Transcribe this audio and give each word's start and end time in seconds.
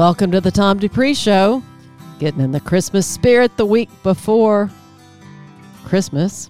Welcome 0.00 0.30
to 0.30 0.40
the 0.40 0.50
Tom 0.50 0.78
Dupree 0.78 1.12
Show. 1.12 1.62
Getting 2.18 2.40
in 2.40 2.52
the 2.52 2.60
Christmas 2.60 3.06
spirit 3.06 3.54
the 3.58 3.66
week 3.66 3.90
before 4.02 4.70
Christmas. 5.84 6.48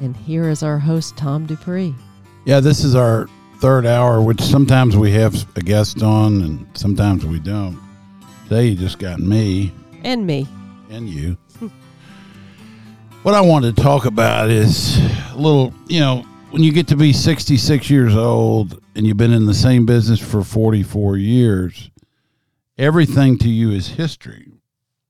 And 0.00 0.16
here 0.16 0.48
is 0.48 0.62
our 0.62 0.78
host, 0.78 1.18
Tom 1.18 1.44
Dupree. 1.44 1.94
Yeah, 2.46 2.60
this 2.60 2.84
is 2.84 2.94
our 2.94 3.28
third 3.58 3.84
hour, 3.84 4.22
which 4.22 4.40
sometimes 4.40 4.96
we 4.96 5.10
have 5.10 5.46
a 5.58 5.60
guest 5.60 6.02
on 6.02 6.40
and 6.40 6.66
sometimes 6.72 7.26
we 7.26 7.38
don't. 7.38 7.78
Today 8.44 8.68
you 8.68 8.76
just 8.76 8.98
got 8.98 9.20
me 9.20 9.70
And 10.02 10.26
me. 10.26 10.48
and 10.88 11.06
you. 11.06 11.36
what 13.24 13.34
I 13.34 13.42
wanted 13.42 13.76
to 13.76 13.82
talk 13.82 14.06
about 14.06 14.48
is 14.48 14.96
a 15.32 15.36
little, 15.36 15.74
you 15.86 16.00
know, 16.00 16.24
when 16.50 16.62
you 16.64 16.72
get 16.72 16.88
to 16.88 16.96
be 16.96 17.12
66 17.12 17.90
years 17.90 18.16
old 18.16 18.82
and 18.96 19.06
you've 19.06 19.16
been 19.16 19.32
in 19.32 19.46
the 19.46 19.54
same 19.54 19.86
business 19.86 20.18
for 20.18 20.42
44 20.42 21.16
years, 21.16 21.89
everything 22.80 23.36
to 23.36 23.48
you 23.48 23.70
is 23.70 23.88
history. 23.88 24.50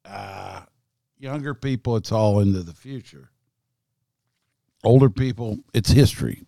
Uh, 0.04 0.62
younger 1.18 1.54
people, 1.54 1.96
it's 1.96 2.10
all 2.10 2.40
into 2.40 2.64
the 2.64 2.74
future. 2.74 3.30
Older 4.82 5.08
people, 5.08 5.60
it's 5.72 5.90
history. 5.90 6.42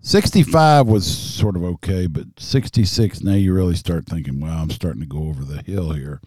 65 0.00 0.88
was 0.88 1.06
sort 1.06 1.54
of 1.54 1.62
okay, 1.62 2.08
but 2.08 2.24
66, 2.36 3.22
now 3.22 3.34
you 3.34 3.54
really 3.54 3.76
start 3.76 4.06
thinking, 4.06 4.40
wow, 4.40 4.60
I'm 4.60 4.70
starting 4.70 5.02
to 5.02 5.06
go 5.06 5.28
over 5.28 5.44
the 5.44 5.62
hill 5.62 5.92
here. 5.92 6.20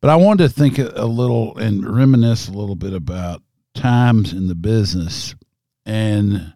But 0.00 0.10
I 0.10 0.16
wanted 0.16 0.44
to 0.44 0.54
think 0.54 0.78
a 0.78 1.06
little 1.06 1.58
and 1.58 1.84
reminisce 1.84 2.48
a 2.48 2.52
little 2.52 2.76
bit 2.76 2.92
about 2.92 3.42
times 3.74 4.32
in 4.32 4.46
the 4.46 4.54
business 4.54 5.34
and 5.84 6.54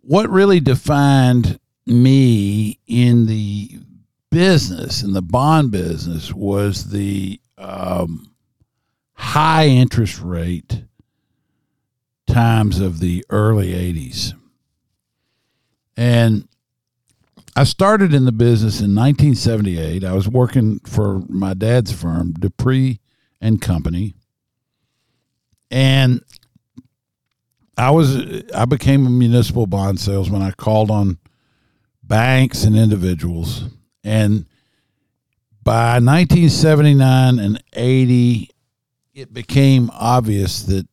what 0.00 0.28
really 0.28 0.58
defined 0.58 1.60
me 1.86 2.78
in 2.86 3.26
the 3.26 3.78
business, 4.30 5.02
in 5.02 5.12
the 5.12 5.22
bond 5.22 5.70
business, 5.70 6.32
was 6.32 6.90
the 6.90 7.40
um, 7.58 8.34
high 9.14 9.66
interest 9.66 10.20
rate 10.20 10.84
times 12.26 12.80
of 12.80 13.00
the 13.00 13.24
early 13.30 13.72
80s. 13.72 14.34
And 15.96 16.48
I 17.56 17.64
started 17.64 18.12
in 18.12 18.24
the 18.24 18.32
business 18.32 18.80
in 18.80 18.94
1978. 18.94 20.02
I 20.02 20.12
was 20.12 20.28
working 20.28 20.80
for 20.80 21.22
my 21.28 21.54
dad's 21.54 21.92
firm, 21.92 22.32
Dupree 22.32 22.98
and 23.40 23.60
Company. 23.60 24.14
And 25.70 26.22
I 27.76 27.90
was 27.90 28.16
I 28.52 28.64
became 28.64 29.06
a 29.06 29.10
municipal 29.10 29.66
bond 29.66 30.00
salesman. 30.00 30.42
I 30.42 30.50
called 30.52 30.90
on 30.90 31.18
banks 32.06 32.64
and 32.64 32.76
individuals 32.76 33.64
and 34.02 34.46
by 35.62 35.94
1979 35.94 37.38
and 37.38 37.62
80 37.72 38.50
it 39.14 39.32
became 39.32 39.90
obvious 39.94 40.62
that 40.64 40.86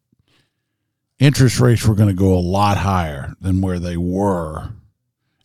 interest 1.20 1.60
rates 1.60 1.86
were 1.86 1.96
going 1.96 2.10
to 2.10 2.16
go 2.16 2.34
a 2.34 2.40
lot 2.40 2.78
higher 2.78 3.34
than 3.42 3.62
where 3.62 3.80
they 3.80 3.98
were 3.98 4.70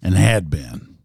and 0.02 0.14
had 0.14 0.50
been. 0.50 0.98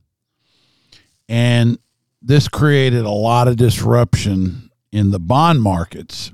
And 1.28 1.78
this 2.22 2.48
created 2.48 3.06
a 3.06 3.10
lot 3.10 3.48
of 3.48 3.56
disruption 3.56 4.70
in 4.92 5.12
the 5.12 5.20
bond 5.20 5.62
markets 5.62 6.32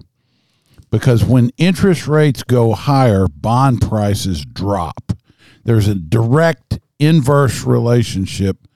because 0.90 1.24
when 1.24 1.52
interest 1.58 2.08
rates 2.08 2.44
go 2.44 2.74
higher, 2.74 3.28
bond 3.28 3.82
prices 3.82 4.44
drop. 4.44 5.14
There's 5.64 5.88
a 5.88 5.96
direct 5.96 6.80
inverse 7.00 7.63
relationship 7.63 8.68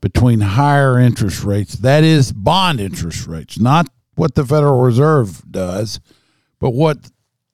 between 0.00 0.40
higher 0.40 0.98
interest 0.98 1.44
rates, 1.44 1.74
that 1.74 2.04
is, 2.04 2.32
bond 2.32 2.80
interest 2.80 3.26
rates, 3.26 3.58
not 3.58 3.88
what 4.14 4.34
the 4.34 4.44
Federal 4.44 4.80
Reserve 4.80 5.42
does, 5.50 6.00
but 6.58 6.70
what 6.70 7.10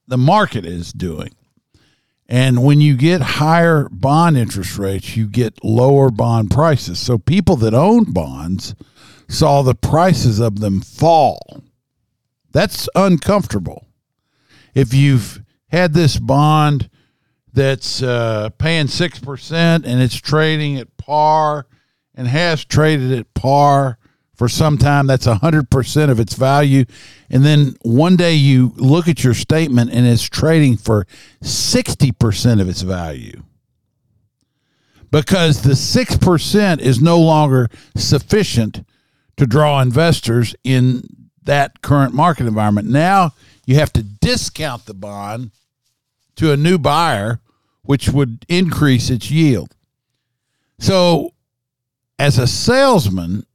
the 0.06 0.18
market 0.18 0.64
is 0.64 0.92
doing. 0.92 1.30
And 2.28 2.64
when 2.64 2.80
you 2.80 2.96
get 2.96 3.20
higher 3.20 3.88
bond 3.90 4.36
interest 4.36 4.78
rates, 4.78 5.16
you 5.16 5.28
get 5.28 5.64
lower 5.64 6.10
bond 6.10 6.50
prices. 6.50 6.98
So 6.98 7.18
people 7.18 7.56
that 7.56 7.74
own 7.74 8.12
bonds 8.12 8.74
saw 9.28 9.62
the 9.62 9.74
prices 9.74 10.40
of 10.40 10.60
them 10.60 10.80
fall. 10.80 11.62
That's 12.50 12.88
uncomfortable. 12.94 13.86
If 14.74 14.92
you've 14.92 15.40
had 15.68 15.94
this 15.94 16.18
bond 16.18 16.90
that's 17.56 18.02
uh, 18.02 18.50
paying 18.58 18.86
6% 18.86 19.52
and 19.52 20.02
it's 20.02 20.14
trading 20.14 20.76
at 20.76 20.94
par 20.98 21.66
and 22.14 22.28
has 22.28 22.64
traded 22.64 23.12
at 23.12 23.32
par 23.32 23.98
for 24.34 24.48
some 24.48 24.76
time, 24.76 25.06
that's 25.06 25.26
100% 25.26 26.10
of 26.10 26.20
its 26.20 26.34
value. 26.34 26.84
And 27.30 27.42
then 27.42 27.76
one 27.80 28.16
day 28.16 28.34
you 28.34 28.74
look 28.76 29.08
at 29.08 29.24
your 29.24 29.32
statement 29.32 29.90
and 29.90 30.06
it's 30.06 30.28
trading 30.28 30.76
for 30.76 31.06
60% 31.42 32.60
of 32.60 32.68
its 32.68 32.82
value 32.82 33.42
because 35.10 35.62
the 35.62 35.70
6% 35.70 36.80
is 36.80 37.00
no 37.00 37.18
longer 37.18 37.70
sufficient 37.96 38.84
to 39.38 39.46
draw 39.46 39.80
investors 39.80 40.54
in 40.62 41.02
that 41.42 41.80
current 41.80 42.12
market 42.12 42.46
environment. 42.46 42.88
Now 42.88 43.32
you 43.64 43.76
have 43.76 43.92
to 43.94 44.02
discount 44.02 44.84
the 44.84 44.94
bond 44.94 45.52
to 46.36 46.52
a 46.52 46.56
new 46.58 46.76
buyer, 46.76 47.40
which 47.86 48.08
would 48.10 48.44
increase 48.48 49.10
its 49.10 49.30
yield. 49.30 49.74
So, 50.78 51.32
as 52.18 52.38
a 52.38 52.46
salesman, 52.46 53.46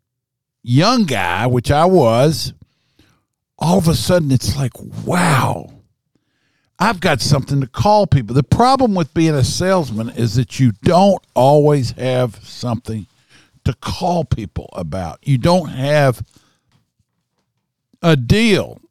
young 0.63 1.05
guy, 1.05 1.47
which 1.47 1.71
I 1.71 1.85
was, 1.85 2.53
all 3.57 3.77
of 3.77 3.87
a 3.87 3.95
sudden 3.95 4.31
it's 4.31 4.55
like, 4.55 4.73
wow, 5.05 5.71
I've 6.79 6.99
got 6.99 7.21
something 7.21 7.61
to 7.61 7.67
call 7.67 8.07
people. 8.07 8.33
The 8.33 8.43
problem 8.43 8.95
with 8.95 9.13
being 9.13 9.35
a 9.35 9.43
salesman 9.43 10.09
is 10.09 10.35
that 10.35 10.59
you 10.59 10.71
don't 10.83 11.23
always 11.35 11.91
have 11.91 12.43
something 12.43 13.05
to 13.65 13.73
call 13.75 14.25
people 14.25 14.69
about. 14.73 15.19
You 15.21 15.37
don't 15.37 15.69
have 15.69 16.25
a 18.01 18.15
deal 18.15 18.81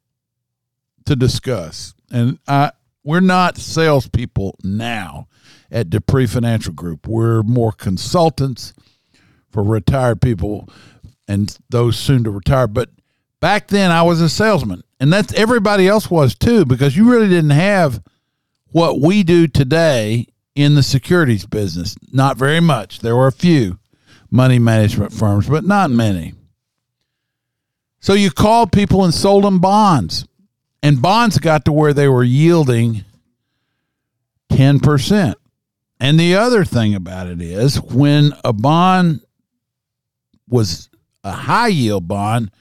to 1.05 1.17
discuss. 1.17 1.93
And 2.09 2.39
I, 2.47 2.71
we're 3.03 3.19
not 3.19 3.57
salespeople 3.57 4.57
now 4.63 5.27
at 5.71 5.89
Dupree 5.89 6.27
Financial 6.27 6.73
Group. 6.73 7.07
We're 7.07 7.43
more 7.43 7.71
consultants 7.71 8.73
for 9.51 9.63
retired 9.63 10.21
people 10.21 10.69
and 11.27 11.57
those 11.69 11.97
soon 11.97 12.23
to 12.23 12.31
retire. 12.31 12.67
But 12.67 12.89
back 13.39 13.67
then, 13.67 13.91
I 13.91 14.01
was 14.03 14.21
a 14.21 14.29
salesman, 14.29 14.83
and 14.99 15.11
that's 15.11 15.33
everybody 15.33 15.87
else 15.87 16.09
was 16.11 16.35
too, 16.35 16.65
because 16.65 16.95
you 16.95 17.09
really 17.09 17.29
didn't 17.29 17.51
have 17.51 18.01
what 18.71 18.99
we 18.99 19.23
do 19.23 19.47
today 19.47 20.27
in 20.55 20.75
the 20.75 20.83
securities 20.83 21.45
business. 21.45 21.95
Not 22.11 22.37
very 22.37 22.59
much. 22.59 22.99
There 22.99 23.15
were 23.15 23.27
a 23.27 23.31
few 23.31 23.79
money 24.29 24.59
management 24.59 25.13
firms, 25.13 25.47
but 25.47 25.65
not 25.65 25.91
many. 25.91 26.33
So 27.99 28.13
you 28.13 28.31
called 28.31 28.71
people 28.71 29.03
and 29.03 29.13
sold 29.13 29.43
them 29.43 29.59
bonds, 29.59 30.25
and 30.83 31.01
bonds 31.01 31.37
got 31.37 31.65
to 31.65 31.71
where 31.71 31.93
they 31.93 32.07
were 32.07 32.23
yielding 32.23 33.03
10%. 34.51 35.35
And 35.99 36.19
the 36.19 36.35
other 36.35 36.65
thing 36.65 36.95
about 36.95 37.27
it 37.27 37.41
is 37.41 37.79
when 37.81 38.33
a 38.43 38.53
bond 38.53 39.21
was 40.47 40.89
a 41.23 41.31
high 41.31 41.67
yield 41.67 42.07
bond, 42.07 42.51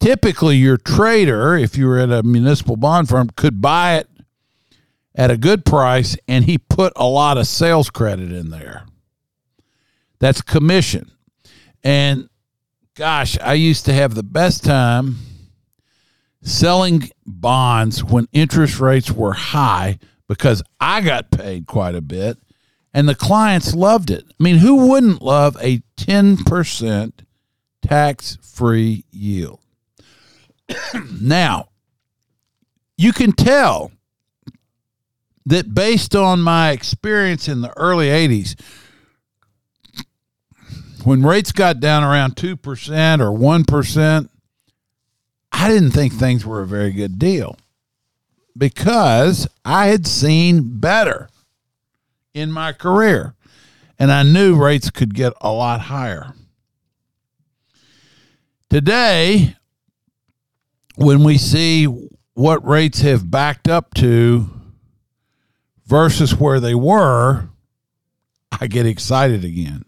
typically 0.00 0.56
your 0.56 0.76
trader, 0.76 1.56
if 1.56 1.76
you 1.76 1.86
were 1.86 1.98
at 1.98 2.10
a 2.10 2.22
municipal 2.22 2.76
bond 2.76 3.08
firm, 3.08 3.30
could 3.36 3.60
buy 3.60 3.96
it 3.96 4.08
at 5.14 5.30
a 5.30 5.36
good 5.36 5.64
price 5.64 6.16
and 6.28 6.44
he 6.44 6.58
put 6.58 6.92
a 6.96 7.06
lot 7.06 7.38
of 7.38 7.46
sales 7.46 7.90
credit 7.90 8.30
in 8.30 8.50
there. 8.50 8.84
That's 10.20 10.42
commission. 10.42 11.10
And 11.82 12.28
gosh, 12.94 13.38
I 13.40 13.54
used 13.54 13.86
to 13.86 13.94
have 13.94 14.14
the 14.14 14.22
best 14.22 14.64
time 14.64 15.16
selling 16.42 17.10
bonds 17.26 18.02
when 18.02 18.28
interest 18.32 18.80
rates 18.80 19.10
were 19.10 19.32
high 19.32 19.98
because 20.28 20.62
I 20.80 21.00
got 21.00 21.30
paid 21.30 21.66
quite 21.66 21.94
a 21.94 22.00
bit 22.00 22.38
and 22.94 23.08
the 23.08 23.14
clients 23.14 23.74
loved 23.74 24.10
it. 24.10 24.24
I 24.28 24.42
mean, 24.42 24.56
who 24.56 24.88
wouldn't 24.88 25.22
love 25.22 25.56
a 25.60 25.82
10% 25.96 27.12
tax 27.82 28.38
free 28.42 29.04
yield? 29.10 29.60
now, 31.20 31.68
you 32.96 33.12
can 33.12 33.32
tell 33.32 33.92
that 35.46 35.74
based 35.74 36.14
on 36.14 36.40
my 36.40 36.70
experience 36.70 37.48
in 37.48 37.60
the 37.60 37.72
early 37.76 38.08
80s, 38.08 38.60
when 41.04 41.22
rates 41.22 41.52
got 41.52 41.80
down 41.80 42.04
around 42.04 42.36
2% 42.36 42.54
or 43.20 43.38
1%, 43.38 44.28
I 45.52 45.68
didn't 45.68 45.90
think 45.90 46.12
things 46.12 46.44
were 46.44 46.62
a 46.62 46.66
very 46.66 46.92
good 46.92 47.18
deal 47.18 47.56
because 48.56 49.48
I 49.64 49.86
had 49.86 50.06
seen 50.06 50.78
better 50.78 51.28
in 52.34 52.52
my 52.52 52.72
career 52.72 53.34
and 53.98 54.12
I 54.12 54.22
knew 54.22 54.56
rates 54.56 54.90
could 54.90 55.14
get 55.14 55.32
a 55.40 55.52
lot 55.52 55.82
higher. 55.82 56.34
Today, 58.70 59.56
when 60.96 61.24
we 61.24 61.38
see 61.38 61.86
what 62.34 62.66
rates 62.66 63.00
have 63.00 63.30
backed 63.30 63.68
up 63.68 63.94
to 63.94 64.50
versus 65.86 66.34
where 66.34 66.60
they 66.60 66.74
were, 66.74 67.48
I 68.60 68.66
get 68.66 68.86
excited 68.86 69.44
again, 69.44 69.84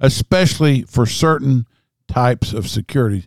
especially 0.00 0.82
for 0.82 1.04
certain 1.06 1.66
types 2.08 2.52
of 2.52 2.68
securities. 2.68 3.26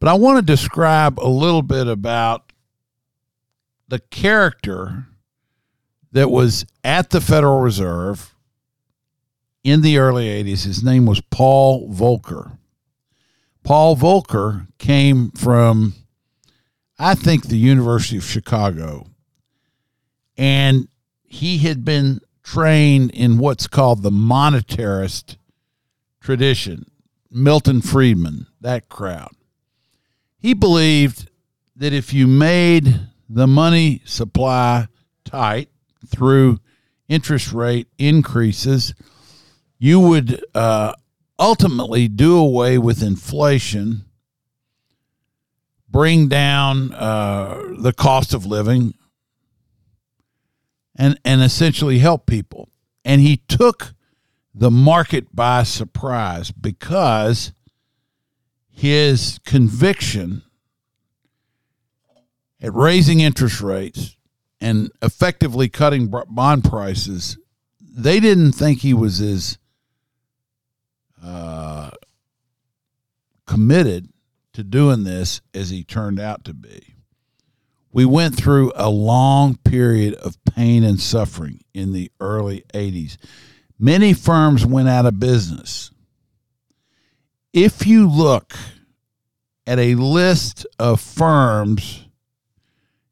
But 0.00 0.08
I 0.08 0.14
want 0.14 0.38
to 0.38 0.52
describe 0.52 1.18
a 1.18 1.28
little 1.28 1.62
bit 1.62 1.86
about 1.86 2.52
the 3.88 3.98
character 3.98 5.06
that 6.12 6.30
was 6.30 6.64
at 6.84 7.10
the 7.10 7.20
Federal 7.20 7.60
Reserve 7.60 8.34
in 9.64 9.82
the 9.82 9.98
early 9.98 10.26
80s. 10.26 10.64
His 10.64 10.82
name 10.82 11.06
was 11.06 11.20
Paul 11.20 11.88
Volcker. 11.90 12.58
Paul 13.64 13.96
Volcker 13.96 14.66
came 14.78 15.30
from, 15.32 15.94
I 16.98 17.14
think, 17.14 17.46
the 17.46 17.58
University 17.58 18.16
of 18.16 18.24
Chicago. 18.24 19.06
And 20.36 20.88
he 21.24 21.58
had 21.58 21.84
been 21.84 22.20
trained 22.42 23.10
in 23.10 23.38
what's 23.38 23.66
called 23.66 24.02
the 24.02 24.10
monetarist 24.10 25.36
tradition. 26.20 26.90
Milton 27.30 27.82
Friedman, 27.82 28.46
that 28.60 28.88
crowd. 28.88 29.32
He 30.38 30.54
believed 30.54 31.28
that 31.76 31.92
if 31.92 32.12
you 32.12 32.26
made 32.26 33.00
the 33.28 33.46
money 33.46 34.02
supply 34.04 34.88
tight 35.24 35.68
through 36.06 36.60
interest 37.08 37.52
rate 37.52 37.88
increases, 37.98 38.94
you 39.78 40.00
would 40.00 40.44
uh, 40.54 40.94
ultimately 41.38 42.08
do 42.08 42.36
away 42.36 42.78
with 42.78 43.02
inflation, 43.02 44.04
bring 45.88 46.28
down 46.28 46.92
uh, 46.94 47.74
the 47.78 47.92
cost 47.92 48.32
of 48.32 48.46
living, 48.46 48.94
and 50.96 51.18
and 51.24 51.42
essentially 51.42 51.98
help 51.98 52.26
people. 52.26 52.68
And 53.04 53.20
he 53.20 53.38
took 53.48 53.94
the 54.54 54.70
market 54.70 55.34
by 55.34 55.62
surprise 55.62 56.50
because 56.50 57.52
his 58.78 59.40
conviction 59.44 60.40
at 62.60 62.72
raising 62.72 63.18
interest 63.18 63.60
rates 63.60 64.16
and 64.60 64.92
effectively 65.02 65.68
cutting 65.68 66.12
bond 66.28 66.62
prices, 66.62 67.36
they 67.80 68.20
didn't 68.20 68.52
think 68.52 68.78
he 68.78 68.94
was 68.94 69.20
as 69.20 69.58
uh, 71.20 71.90
committed 73.46 74.10
to 74.52 74.62
doing 74.62 75.02
this 75.02 75.40
as 75.52 75.70
he 75.70 75.82
turned 75.82 76.20
out 76.20 76.44
to 76.44 76.54
be. 76.54 76.94
We 77.90 78.04
went 78.04 78.36
through 78.36 78.70
a 78.76 78.88
long 78.88 79.56
period 79.56 80.14
of 80.14 80.36
pain 80.44 80.84
and 80.84 81.00
suffering 81.00 81.62
in 81.74 81.92
the 81.92 82.12
early 82.20 82.62
80s. 82.72 83.16
Many 83.76 84.12
firms 84.12 84.64
went 84.64 84.88
out 84.88 85.04
of 85.04 85.18
business. 85.18 85.90
If 87.60 87.88
you 87.88 88.08
look 88.08 88.54
at 89.66 89.80
a 89.80 89.96
list 89.96 90.64
of 90.78 91.00
firms, 91.00 92.06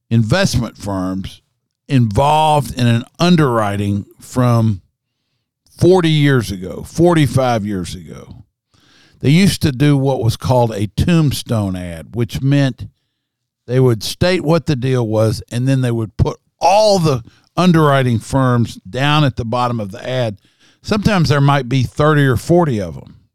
investment 0.09 0.79
firms, 0.79 1.43
involved 1.89 2.79
in 2.79 2.87
an 2.87 3.03
underwriting 3.19 4.05
from 4.21 4.83
40 5.81 6.09
years 6.09 6.53
ago, 6.53 6.85
45 6.85 7.67
years 7.67 7.97
ago, 7.97 8.45
they 9.19 9.31
used 9.31 9.63
to 9.63 9.73
do 9.73 9.97
what 9.97 10.23
was 10.23 10.37
called 10.37 10.71
a 10.71 10.87
tombstone 10.87 11.75
ad, 11.75 12.15
which 12.15 12.41
meant 12.41 12.87
they 13.67 13.81
would 13.81 14.05
state 14.05 14.43
what 14.45 14.67
the 14.67 14.77
deal 14.77 15.05
was 15.05 15.43
and 15.51 15.67
then 15.67 15.81
they 15.81 15.91
would 15.91 16.17
put 16.17 16.39
all 16.61 17.01
the 17.01 17.25
underwriting 17.57 18.21
firms 18.21 18.77
down 18.77 19.25
at 19.25 19.35
the 19.35 19.45
bottom 19.45 19.81
of 19.81 19.91
the 19.91 20.09
ad. 20.09 20.39
Sometimes 20.83 21.31
there 21.31 21.41
might 21.41 21.69
be 21.69 21.83
30 21.83 22.25
or 22.27 22.37
40 22.37 22.81
of 22.81 22.95
them. 22.95 23.26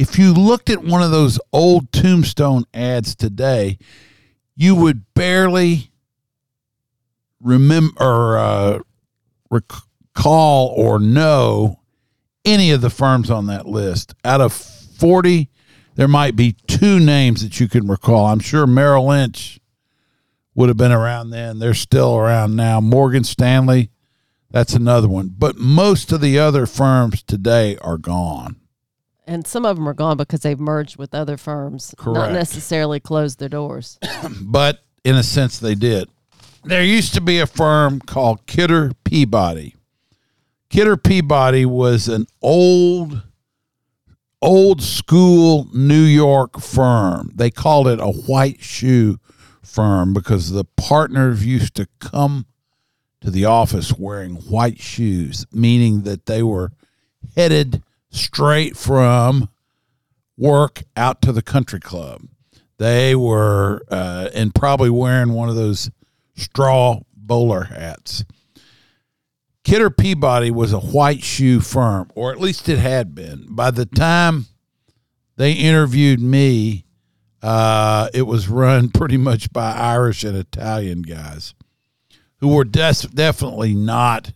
If 0.00 0.18
you 0.18 0.32
looked 0.32 0.70
at 0.70 0.82
one 0.82 1.02
of 1.02 1.10
those 1.10 1.38
old 1.52 1.92
tombstone 1.92 2.64
ads 2.72 3.14
today, 3.14 3.76
you 4.56 4.74
would 4.74 5.04
barely 5.12 5.90
remember 7.38 8.38
uh, 8.38 8.78
recall 9.50 10.68
or 10.68 10.98
know 10.98 11.80
any 12.46 12.70
of 12.70 12.80
the 12.80 12.88
firms 12.88 13.30
on 13.30 13.48
that 13.48 13.66
list. 13.66 14.14
Out 14.24 14.40
of 14.40 14.54
40, 14.54 15.50
there 15.96 16.08
might 16.08 16.34
be 16.34 16.52
two 16.66 16.98
names 16.98 17.42
that 17.42 17.60
you 17.60 17.68
can 17.68 17.86
recall. 17.86 18.24
I'm 18.24 18.40
sure 18.40 18.66
Merrill 18.66 19.08
Lynch 19.08 19.60
would 20.54 20.70
have 20.70 20.78
been 20.78 20.92
around 20.92 21.28
then. 21.28 21.58
They're 21.58 21.74
still 21.74 22.16
around 22.16 22.56
now. 22.56 22.80
Morgan 22.80 23.24
Stanley, 23.24 23.90
that's 24.50 24.72
another 24.72 25.08
one. 25.08 25.34
But 25.36 25.58
most 25.58 26.10
of 26.10 26.22
the 26.22 26.38
other 26.38 26.64
firms 26.64 27.22
today 27.22 27.76
are 27.82 27.98
gone. 27.98 28.56
And 29.30 29.46
some 29.46 29.64
of 29.64 29.76
them 29.76 29.88
are 29.88 29.94
gone 29.94 30.16
because 30.16 30.40
they've 30.40 30.58
merged 30.58 30.96
with 30.96 31.14
other 31.14 31.36
firms, 31.36 31.94
Correct. 31.96 32.18
not 32.18 32.32
necessarily 32.32 32.98
closed 32.98 33.38
their 33.38 33.48
doors. 33.48 33.96
but 34.42 34.80
in 35.04 35.14
a 35.14 35.22
sense, 35.22 35.60
they 35.60 35.76
did. 35.76 36.08
There 36.64 36.82
used 36.82 37.14
to 37.14 37.20
be 37.20 37.38
a 37.38 37.46
firm 37.46 38.00
called 38.00 38.44
Kidder 38.46 38.90
Peabody. 39.04 39.76
Kidder 40.68 40.96
Peabody 40.96 41.64
was 41.64 42.08
an 42.08 42.26
old, 42.42 43.22
old 44.42 44.82
school 44.82 45.68
New 45.72 46.02
York 46.02 46.60
firm. 46.60 47.30
They 47.32 47.52
called 47.52 47.86
it 47.86 48.00
a 48.00 48.10
white 48.10 48.60
shoe 48.60 49.20
firm 49.62 50.12
because 50.12 50.50
the 50.50 50.64
partners 50.64 51.46
used 51.46 51.76
to 51.76 51.86
come 52.00 52.46
to 53.20 53.30
the 53.30 53.44
office 53.44 53.96
wearing 53.96 54.34
white 54.34 54.80
shoes, 54.80 55.46
meaning 55.52 56.02
that 56.02 56.26
they 56.26 56.42
were 56.42 56.72
headed 57.36 57.84
straight 58.10 58.76
from 58.76 59.48
work 60.36 60.82
out 60.96 61.22
to 61.22 61.32
the 61.32 61.42
country 61.42 61.80
club. 61.80 62.22
They 62.78 63.14
were, 63.14 63.82
uh, 63.90 64.30
and 64.34 64.54
probably 64.54 64.90
wearing 64.90 65.32
one 65.32 65.48
of 65.48 65.54
those 65.54 65.90
straw 66.34 67.00
bowler 67.14 67.64
hats. 67.64 68.24
Kidder 69.64 69.90
Peabody 69.90 70.50
was 70.50 70.72
a 70.72 70.80
white 70.80 71.22
shoe 71.22 71.60
firm, 71.60 72.10
or 72.14 72.32
at 72.32 72.40
least 72.40 72.68
it 72.68 72.78
had 72.78 73.14
been. 73.14 73.46
By 73.50 73.70
the 73.70 73.84
time 73.84 74.46
they 75.36 75.52
interviewed 75.52 76.20
me, 76.20 76.86
uh, 77.42 78.08
it 78.14 78.22
was 78.22 78.48
run 78.48 78.88
pretty 78.94 79.18
much 79.18 79.52
by 79.52 79.72
Irish 79.72 80.24
and 80.24 80.36
Italian 80.36 81.02
guys 81.02 81.54
who 82.38 82.48
were 82.48 82.64
des- 82.64 83.08
definitely 83.12 83.74
not 83.74 84.32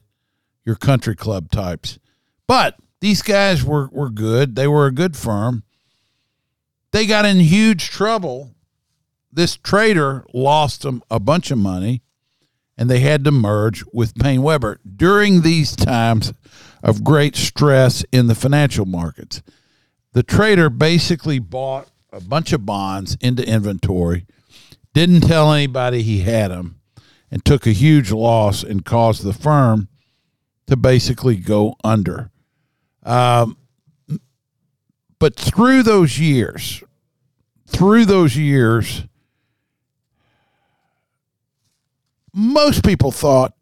your 0.64 0.76
country 0.76 1.16
club 1.16 1.50
types. 1.50 1.98
But 2.46 2.78
these 3.04 3.20
guys 3.20 3.62
were, 3.62 3.90
were 3.92 4.08
good. 4.08 4.56
They 4.56 4.66
were 4.66 4.86
a 4.86 4.90
good 4.90 5.14
firm. 5.14 5.62
They 6.90 7.04
got 7.04 7.26
in 7.26 7.38
huge 7.38 7.90
trouble. 7.90 8.54
This 9.30 9.56
trader 9.58 10.24
lost 10.32 10.82
them 10.82 11.02
a 11.10 11.20
bunch 11.20 11.50
of 11.50 11.58
money 11.58 12.00
and 12.78 12.88
they 12.88 13.00
had 13.00 13.22
to 13.24 13.30
merge 13.30 13.84
with 13.92 14.14
PaineWebber 14.14 14.78
during 14.96 15.42
these 15.42 15.76
times 15.76 16.32
of 16.82 17.04
great 17.04 17.36
stress 17.36 18.06
in 18.10 18.26
the 18.26 18.34
financial 18.34 18.86
markets. 18.86 19.42
The 20.12 20.22
trader 20.22 20.70
basically 20.70 21.38
bought 21.38 21.88
a 22.10 22.22
bunch 22.22 22.54
of 22.54 22.64
bonds 22.64 23.18
into 23.20 23.46
inventory, 23.46 24.24
didn't 24.94 25.28
tell 25.28 25.52
anybody 25.52 26.00
he 26.02 26.20
had 26.20 26.50
them, 26.50 26.80
and 27.30 27.44
took 27.44 27.66
a 27.66 27.72
huge 27.72 28.10
loss 28.12 28.62
and 28.62 28.82
caused 28.82 29.24
the 29.24 29.34
firm 29.34 29.88
to 30.68 30.76
basically 30.76 31.36
go 31.36 31.76
under. 31.84 32.30
Um, 33.04 33.56
but 35.18 35.36
through 35.36 35.82
those 35.82 36.18
years, 36.18 36.82
through 37.66 38.04
those 38.04 38.36
years, 38.36 39.04
most 42.32 42.84
people 42.84 43.10
thought 43.10 43.54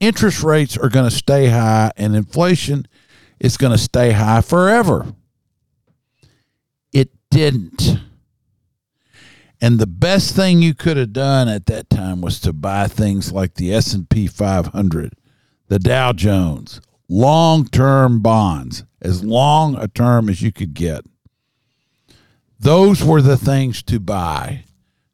interest 0.00 0.42
rates 0.42 0.76
are 0.76 0.88
going 0.88 1.08
to 1.08 1.14
stay 1.14 1.48
high 1.48 1.90
and 1.96 2.16
inflation 2.16 2.86
is 3.38 3.56
going 3.56 3.72
to 3.72 3.78
stay 3.78 4.12
high 4.12 4.40
forever. 4.40 5.14
It 6.92 7.10
didn't. 7.30 7.98
And 9.60 9.78
the 9.78 9.86
best 9.86 10.34
thing 10.34 10.60
you 10.60 10.74
could 10.74 10.96
have 10.96 11.12
done 11.12 11.48
at 11.48 11.66
that 11.66 11.88
time 11.88 12.20
was 12.20 12.40
to 12.40 12.52
buy 12.52 12.86
things 12.86 13.32
like 13.32 13.54
the 13.54 13.72
S&P 13.72 14.26
500, 14.26 15.14
the 15.68 15.78
Dow 15.78 16.12
Jones, 16.12 16.80
long-term 17.08 18.20
bonds, 18.20 18.84
as 19.00 19.24
long 19.24 19.76
a 19.76 19.88
term 19.88 20.28
as 20.28 20.42
you 20.42 20.52
could 20.52 20.74
get. 20.74 21.04
Those 22.58 23.04
were 23.04 23.20
the 23.20 23.36
things 23.36 23.82
to 23.84 24.00
buy. 24.00 24.64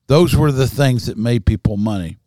Those 0.06 0.36
were 0.36 0.52
the 0.52 0.68
things 0.68 1.06
that 1.06 1.16
made 1.16 1.46
people 1.46 1.76
money. 1.76 2.18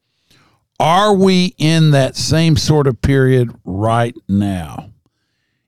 Are 0.79 1.13
we 1.13 1.55
in 1.57 1.91
that 1.91 2.15
same 2.15 2.57
sort 2.57 2.87
of 2.87 3.01
period 3.01 3.53
right 3.63 4.15
now? 4.27 4.89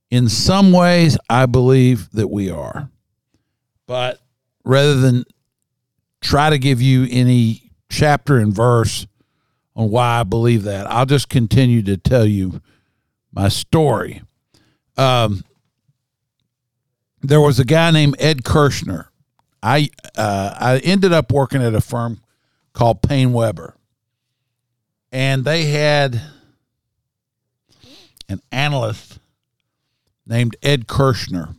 In 0.09 0.29
some 0.29 0.71
ways, 0.71 1.17
I 1.29 1.45
believe 1.45 2.09
that 2.11 2.27
we 2.27 2.49
are. 2.49 2.89
But 3.87 4.19
rather 4.63 4.95
than 4.95 5.23
try 6.21 6.49
to 6.49 6.57
give 6.57 6.81
you 6.81 7.07
any 7.09 7.71
chapter 7.89 8.37
and 8.37 8.53
verse 8.53 9.07
on 9.75 9.89
why 9.89 10.19
I 10.19 10.23
believe 10.23 10.63
that. 10.63 10.89
I'll 10.89 11.05
just 11.05 11.29
continue 11.29 11.83
to 11.83 11.97
tell 11.97 12.25
you 12.25 12.61
my 13.35 13.49
story. 13.49 14.21
Um, 14.97 15.43
there 17.21 17.41
was 17.41 17.59
a 17.59 17.65
guy 17.65 17.91
named 17.91 18.15
Ed 18.17 18.43
Kerschner. 18.43 19.07
I 19.61 19.89
uh, 20.15 20.55
I 20.57 20.77
ended 20.79 21.11
up 21.11 21.31
working 21.31 21.61
at 21.61 21.75
a 21.75 21.81
firm 21.81 22.21
called 22.73 23.01
PaineWebber, 23.01 23.73
and 25.11 25.43
they 25.43 25.65
had 25.65 26.21
an 28.29 28.41
analyst 28.51 29.19
named 30.25 30.55
Ed 30.63 30.87
Kerschner. 30.87 31.55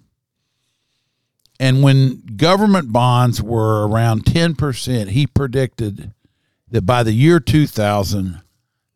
And 1.59 1.83
when 1.83 2.23
government 2.37 2.93
bonds 2.93 3.43
were 3.43 3.89
around 3.89 4.25
10%, 4.25 5.09
he 5.09 5.27
predicted 5.27 6.13
that 6.71 6.83
by 6.83 7.03
the 7.03 7.13
year 7.13 7.41
2000, 7.41 8.43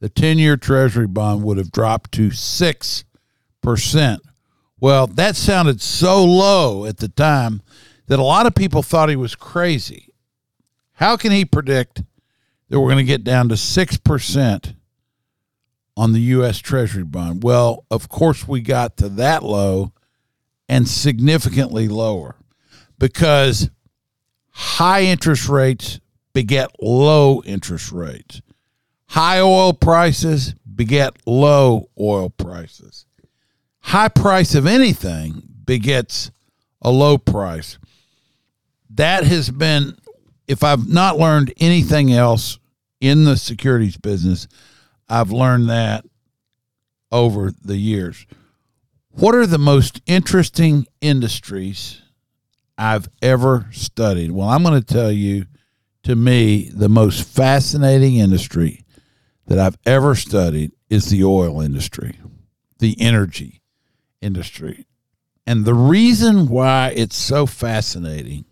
the 0.00 0.08
10 0.08 0.38
year 0.38 0.56
Treasury 0.56 1.06
bond 1.06 1.44
would 1.44 1.58
have 1.58 1.70
dropped 1.70 2.12
to 2.12 2.28
6%. 2.28 3.04
Well, 4.80 5.06
that 5.06 5.36
sounded 5.36 5.80
so 5.82 6.24
low 6.24 6.86
at 6.86 6.96
the 6.96 7.08
time 7.08 7.62
that 8.06 8.18
a 8.18 8.24
lot 8.24 8.46
of 8.46 8.54
people 8.54 8.82
thought 8.82 9.10
he 9.10 9.16
was 9.16 9.34
crazy. 9.34 10.08
How 10.94 11.16
can 11.16 11.32
he 11.32 11.44
predict 11.44 12.02
that 12.68 12.80
we're 12.80 12.90
going 12.90 12.98
to 12.98 13.04
get 13.04 13.24
down 13.24 13.48
to 13.50 13.54
6% 13.54 14.74
on 15.96 16.12
the 16.12 16.20
U.S. 16.20 16.58
Treasury 16.58 17.04
bond? 17.04 17.42
Well, 17.42 17.84
of 17.90 18.08
course, 18.08 18.48
we 18.48 18.62
got 18.62 18.96
to 18.98 19.08
that 19.10 19.42
low 19.42 19.92
and 20.68 20.88
significantly 20.88 21.88
lower 21.88 22.36
because 22.98 23.70
high 24.50 25.02
interest 25.02 25.48
rates 25.48 26.00
beget 26.32 26.70
low 26.80 27.42
interest 27.44 27.92
rates. 27.92 28.40
High 29.10 29.40
oil 29.40 29.72
prices 29.72 30.54
beget 30.72 31.16
low 31.26 31.90
oil 31.98 32.30
prices. 32.30 33.06
High 33.80 34.06
price 34.06 34.54
of 34.54 34.68
anything 34.68 35.42
begets 35.64 36.30
a 36.80 36.92
low 36.92 37.18
price. 37.18 37.76
That 38.88 39.24
has 39.24 39.50
been, 39.50 39.98
if 40.46 40.62
I've 40.62 40.88
not 40.88 41.18
learned 41.18 41.52
anything 41.58 42.12
else 42.12 42.60
in 43.00 43.24
the 43.24 43.36
securities 43.36 43.96
business, 43.96 44.46
I've 45.08 45.32
learned 45.32 45.68
that 45.70 46.04
over 47.10 47.50
the 47.50 47.78
years. 47.78 48.26
What 49.10 49.34
are 49.34 49.46
the 49.46 49.58
most 49.58 50.00
interesting 50.06 50.86
industries 51.00 52.00
I've 52.78 53.08
ever 53.20 53.66
studied? 53.72 54.30
Well, 54.30 54.48
I'm 54.48 54.62
going 54.62 54.80
to 54.80 54.94
tell 54.94 55.10
you 55.10 55.46
to 56.04 56.16
me, 56.16 56.70
the 56.72 56.88
most 56.88 57.26
fascinating 57.28 58.16
industry 58.16 58.79
that 59.46 59.58
I've 59.58 59.78
ever 59.84 60.14
studied 60.14 60.72
is 60.88 61.10
the 61.10 61.24
oil 61.24 61.60
industry, 61.60 62.18
the 62.78 62.96
energy 63.00 63.62
industry. 64.20 64.86
And 65.46 65.64
the 65.64 65.74
reason 65.74 66.48
why 66.48 66.92
it's 66.94 67.16
so 67.16 67.46
fascinating 67.46 68.44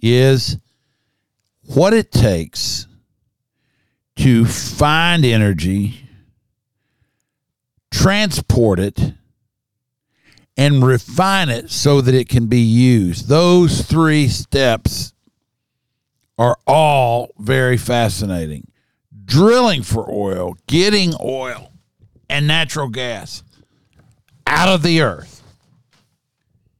is 0.00 0.58
what 1.74 1.92
it 1.92 2.12
takes 2.12 2.86
to 4.16 4.44
find 4.44 5.24
energy, 5.24 6.08
transport 7.90 8.78
it, 8.78 9.14
and 10.56 10.84
refine 10.84 11.48
it 11.48 11.70
so 11.70 12.00
that 12.00 12.14
it 12.14 12.28
can 12.28 12.46
be 12.46 12.60
used. 12.60 13.28
Those 13.28 13.82
three 13.82 14.28
steps 14.28 15.14
are 16.36 16.58
all 16.66 17.30
very 17.38 17.76
fascinating. 17.76 18.69
Drilling 19.30 19.84
for 19.84 20.10
oil, 20.10 20.56
getting 20.66 21.14
oil 21.20 21.70
and 22.28 22.48
natural 22.48 22.88
gas 22.88 23.44
out 24.44 24.68
of 24.68 24.82
the 24.82 25.00
earth 25.02 25.44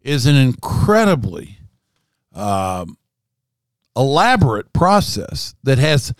is 0.03 0.27
an 0.27 0.35
incredibly 0.35 1.59
um, 2.35 2.99
elaborate 3.97 4.73
process 4.73 5.55
that 5.63 5.79
has 5.79 6.13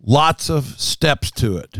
lots 0.00 0.48
of 0.48 0.66
steps 0.80 1.32
to 1.32 1.56
it. 1.56 1.76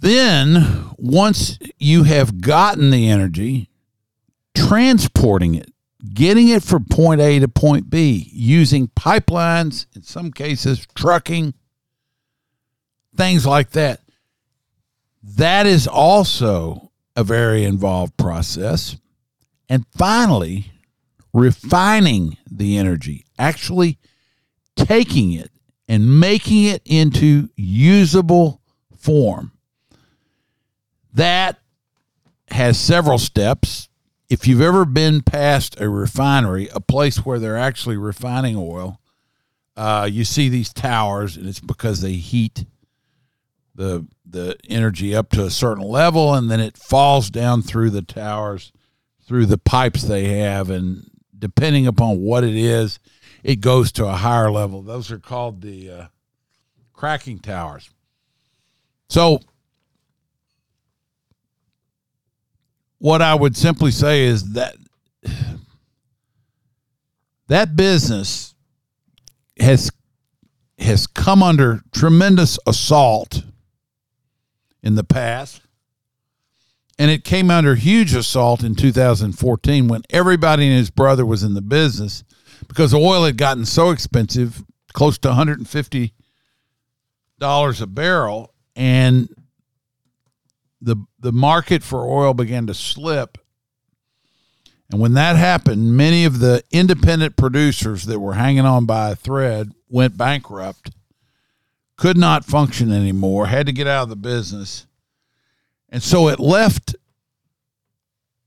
Then, 0.00 0.90
once 0.96 1.58
you 1.78 2.04
have 2.04 2.40
gotten 2.40 2.90
the 2.90 3.10
energy, 3.10 3.68
transporting 4.54 5.54
it 5.54 5.70
getting 6.12 6.48
it 6.48 6.62
from 6.62 6.84
point 6.84 7.20
A 7.20 7.38
to 7.38 7.48
point 7.48 7.90
B 7.90 8.30
using 8.32 8.88
pipelines, 8.88 9.86
in 9.94 10.02
some 10.02 10.30
cases, 10.32 10.86
trucking, 10.94 11.54
things 13.16 13.46
like 13.46 13.70
that. 13.70 14.00
That 15.22 15.66
is 15.66 15.86
also 15.86 16.92
a 17.16 17.24
very 17.24 17.64
involved 17.64 18.16
process. 18.16 18.96
And 19.68 19.84
finally, 19.96 20.72
refining 21.32 22.36
the 22.50 22.76
energy, 22.76 23.26
actually 23.38 23.98
taking 24.76 25.32
it 25.32 25.50
and 25.88 26.20
making 26.20 26.64
it 26.64 26.82
into 26.84 27.48
usable 27.56 28.60
form. 28.96 29.52
That 31.14 31.58
has 32.50 32.78
several 32.78 33.18
steps 33.18 33.88
if 34.28 34.46
you've 34.46 34.60
ever 34.60 34.84
been 34.84 35.22
past 35.22 35.80
a 35.80 35.88
refinery, 35.88 36.68
a 36.74 36.80
place 36.80 37.24
where 37.24 37.38
they're 37.38 37.56
actually 37.56 37.96
refining 37.96 38.56
oil, 38.56 39.00
uh, 39.76 40.08
you 40.10 40.24
see 40.24 40.48
these 40.48 40.72
towers, 40.72 41.36
and 41.36 41.48
it's 41.48 41.60
because 41.60 42.00
they 42.00 42.14
heat 42.14 42.64
the 43.74 44.06
the 44.28 44.56
energy 44.68 45.14
up 45.14 45.30
to 45.30 45.44
a 45.44 45.50
certain 45.50 45.84
level, 45.84 46.34
and 46.34 46.50
then 46.50 46.60
it 46.60 46.76
falls 46.76 47.30
down 47.30 47.62
through 47.62 47.90
the 47.90 48.02
towers, 48.02 48.72
through 49.24 49.46
the 49.46 49.58
pipes 49.58 50.02
they 50.02 50.38
have, 50.40 50.70
and 50.70 51.08
depending 51.38 51.86
upon 51.86 52.18
what 52.18 52.42
it 52.42 52.56
is, 52.56 52.98
it 53.44 53.60
goes 53.60 53.92
to 53.92 54.06
a 54.06 54.16
higher 54.16 54.50
level. 54.50 54.82
Those 54.82 55.12
are 55.12 55.18
called 55.18 55.60
the 55.60 55.90
uh, 55.90 56.06
cracking 56.92 57.38
towers. 57.38 57.90
So 59.08 59.40
what 62.98 63.22
I 63.22 63.34
would 63.34 63.56
simply 63.56 63.90
say 63.90 64.24
is 64.24 64.52
that 64.52 64.76
that 67.48 67.76
business 67.76 68.54
has 69.58 69.90
has 70.78 71.06
come 71.06 71.42
under 71.42 71.80
tremendous 71.92 72.58
assault 72.66 73.42
in 74.82 74.94
the 74.94 75.04
past. 75.04 75.62
And 76.98 77.10
it 77.10 77.24
came 77.24 77.50
under 77.50 77.74
huge 77.74 78.14
assault 78.14 78.62
in 78.62 78.74
2014 78.74 79.88
when 79.88 80.02
everybody 80.10 80.66
and 80.66 80.76
his 80.76 80.90
brother 80.90 81.26
was 81.26 81.42
in 81.42 81.54
the 81.54 81.62
business 81.62 82.24
because 82.68 82.94
oil 82.94 83.24
had 83.24 83.36
gotten 83.36 83.66
so 83.66 83.90
expensive 83.90 84.62
close 84.92 85.18
to 85.18 85.28
150 85.28 86.14
dollars 87.38 87.80
a 87.82 87.86
barrel. 87.86 88.54
And 88.74 89.28
the 90.80 90.96
the 91.26 91.32
market 91.32 91.82
for 91.82 92.06
oil 92.06 92.34
began 92.34 92.68
to 92.68 92.72
slip. 92.72 93.36
And 94.92 95.00
when 95.00 95.14
that 95.14 95.34
happened, 95.34 95.96
many 95.96 96.24
of 96.24 96.38
the 96.38 96.62
independent 96.70 97.36
producers 97.36 98.04
that 98.04 98.20
were 98.20 98.34
hanging 98.34 98.64
on 98.64 98.86
by 98.86 99.10
a 99.10 99.16
thread 99.16 99.72
went 99.88 100.16
bankrupt, 100.16 100.92
could 101.96 102.16
not 102.16 102.44
function 102.44 102.92
anymore, 102.92 103.46
had 103.46 103.66
to 103.66 103.72
get 103.72 103.88
out 103.88 104.04
of 104.04 104.08
the 104.08 104.14
business. 104.14 104.86
And 105.88 106.00
so 106.00 106.28
it 106.28 106.38
left 106.38 106.94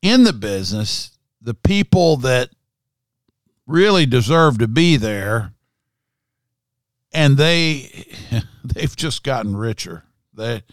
in 0.01 0.23
the 0.23 0.31
business 0.31 1.11
the 1.41 1.53
people 1.53 2.15
that 2.15 2.49
really 3.67 4.05
deserve 4.05 4.57
to 4.59 4.69
be 4.69 4.95
there 4.95 5.51
and 7.11 7.35
they 7.35 8.05
they've 8.63 8.95
just 8.95 9.21
gotten 9.23 9.57
richer. 9.57 10.05
They 10.33 10.63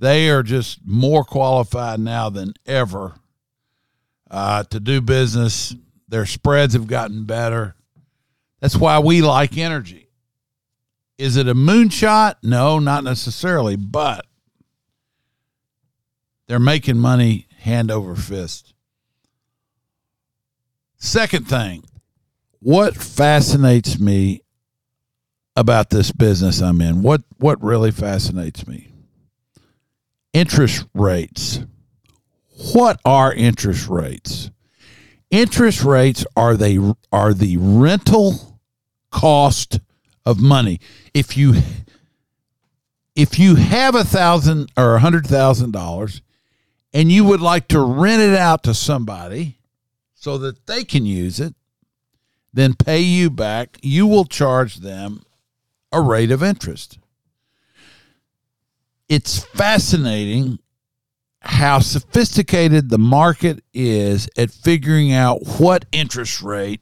they 0.00 0.30
are 0.30 0.42
just 0.42 0.80
more 0.84 1.24
qualified 1.24 2.00
now 2.00 2.30
than 2.30 2.54
ever 2.66 3.14
uh, 4.30 4.64
to 4.64 4.80
do 4.80 5.00
business. 5.00 5.74
Their 6.08 6.26
spreads 6.26 6.72
have 6.72 6.86
gotten 6.86 7.24
better. 7.24 7.76
That's 8.60 8.76
why 8.76 8.98
we 8.98 9.20
like 9.22 9.56
energy. 9.56 10.08
Is 11.18 11.36
it 11.36 11.48
a 11.48 11.54
moonshot? 11.54 12.36
No, 12.42 12.78
not 12.78 13.04
necessarily, 13.04 13.76
but 13.76 14.24
they're 16.48 16.58
making 16.58 16.96
money 16.96 17.46
hand 17.58 17.90
over 17.90 18.16
fist. 18.16 18.72
Second 20.96 21.46
thing, 21.46 21.84
what 22.58 22.96
fascinates 22.96 24.00
me 24.00 24.40
about 25.56 25.90
this 25.90 26.10
business 26.10 26.60
I'm 26.60 26.80
in? 26.80 27.02
What 27.02 27.22
what 27.36 27.62
really 27.62 27.90
fascinates 27.90 28.66
me? 28.66 28.89
Interest 30.40 30.86
rates. 30.94 31.60
What 32.72 32.98
are 33.04 33.30
interest 33.30 33.88
rates? 33.88 34.50
Interest 35.30 35.84
rates 35.84 36.24
are 36.34 36.56
they 36.56 36.78
are 37.12 37.34
the 37.34 37.58
rental 37.58 38.58
cost 39.10 39.80
of 40.24 40.40
money. 40.40 40.80
If 41.12 41.36
you 41.36 41.60
if 43.14 43.38
you 43.38 43.56
have 43.56 43.94
a 43.94 44.02
thousand 44.02 44.72
or 44.78 44.94
a 44.94 45.00
hundred 45.00 45.26
thousand 45.26 45.72
dollars 45.72 46.22
and 46.94 47.12
you 47.12 47.22
would 47.24 47.42
like 47.42 47.68
to 47.68 47.80
rent 47.80 48.22
it 48.22 48.34
out 48.34 48.62
to 48.62 48.72
somebody 48.72 49.58
so 50.14 50.38
that 50.38 50.64
they 50.66 50.84
can 50.84 51.04
use 51.04 51.38
it, 51.38 51.54
then 52.50 52.72
pay 52.72 53.00
you 53.00 53.28
back, 53.28 53.76
you 53.82 54.06
will 54.06 54.24
charge 54.24 54.76
them 54.76 55.22
a 55.92 56.00
rate 56.00 56.30
of 56.30 56.42
interest. 56.42 56.98
It's 59.10 59.44
fascinating 59.44 60.60
how 61.40 61.80
sophisticated 61.80 62.90
the 62.90 62.98
market 62.98 63.62
is 63.74 64.28
at 64.38 64.52
figuring 64.52 65.12
out 65.12 65.40
what 65.58 65.84
interest 65.90 66.40
rate 66.40 66.80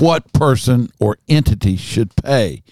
what 0.00 0.32
person 0.32 0.88
or 0.98 1.18
entity 1.28 1.76
should 1.76 2.16
pay. 2.16 2.62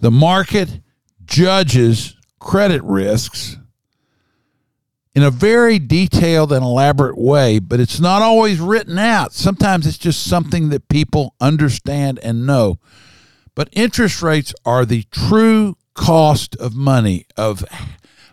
The 0.00 0.10
market 0.12 0.80
judges 1.24 2.16
credit 2.38 2.82
risks 2.84 3.56
in 5.14 5.22
a 5.22 5.30
very 5.30 5.80
detailed 5.80 6.52
and 6.52 6.64
elaborate 6.64 7.18
way, 7.18 7.58
but 7.58 7.80
it's 7.80 7.98
not 7.98 8.22
always 8.22 8.60
written 8.60 8.98
out. 8.98 9.32
Sometimes 9.32 9.86
it's 9.86 9.98
just 9.98 10.24
something 10.24 10.68
that 10.68 10.88
people 10.88 11.34
understand 11.40 12.20
and 12.22 12.46
know. 12.46 12.78
But 13.56 13.68
interest 13.72 14.22
rates 14.22 14.54
are 14.64 14.84
the 14.84 15.02
true 15.10 15.76
cost 15.94 16.56
of 16.56 16.74
money, 16.74 17.26
of, 17.36 17.64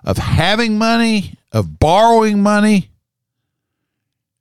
of 0.03 0.17
having 0.17 0.77
money, 0.77 1.35
of 1.51 1.79
borrowing 1.79 2.41
money. 2.41 2.89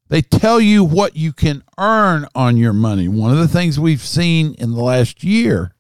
They 0.09 0.23
tell 0.23 0.61
you 0.61 0.83
what 0.83 1.17
you 1.17 1.33
can 1.33 1.63
earn 1.79 2.27
on 2.35 2.57
your 2.57 2.73
money. 2.73 3.07
One 3.07 3.31
of 3.31 3.39
the 3.39 3.49
things 3.49 3.79
we've 3.79 4.01
seen 4.01 4.55
in 4.55 4.73
the 4.73 4.83
last 4.83 5.23
year 5.23 5.73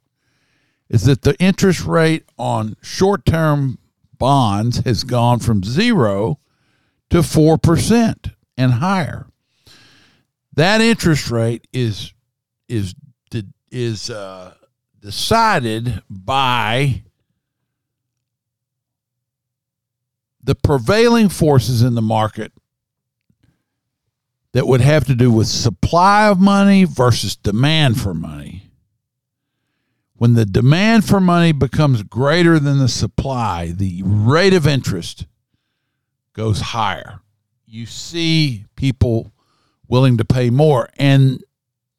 is 0.88 1.05
that 1.05 1.22
the 1.22 1.37
interest 1.40 1.85
rate 1.85 2.24
on 2.38 2.76
short 2.83 3.24
term 3.24 3.79
bonds 4.18 4.79
has 4.85 5.03
gone 5.03 5.40
from 5.40 5.64
zero 5.64 6.38
to 7.09 7.18
4% 7.18 8.33
and 8.57 8.72
higher. 8.74 9.26
That 10.55 10.81
interest 10.81 11.31
rate 11.31 11.66
is 11.72 12.12
is 12.68 12.94
is 13.70 14.11
uh, 14.11 14.55
decided 15.00 16.03
by 16.09 17.05
the 20.42 20.55
prevailing 20.55 21.29
forces 21.29 21.83
in 21.83 21.94
the 21.94 22.03
market 22.03 22.53
that 24.53 24.66
would 24.66 24.81
have 24.81 25.05
to 25.07 25.14
do 25.14 25.31
with 25.31 25.46
supply 25.46 26.29
of 26.29 26.40
money 26.40 26.85
versus 26.85 27.37
demand 27.37 28.00
for 28.00 28.14
money. 28.14 28.70
When 30.14 30.35
the 30.35 30.44
demand 30.44 31.05
for 31.05 31.20
money 31.20 31.53
becomes 31.53 32.03
greater 32.03 32.59
than 32.59 32.79
the 32.79 32.88
supply, 32.88 33.72
the 33.74 34.03
rate 34.05 34.53
of 34.53 34.66
interest 34.66 35.26
goes 36.35 36.61
higher. 36.61 37.20
You 37.64 37.87
see 37.87 38.66
people 38.76 39.33
willing 39.88 40.18
to 40.18 40.24
pay 40.24 40.50
more. 40.50 40.88
And 40.98 41.42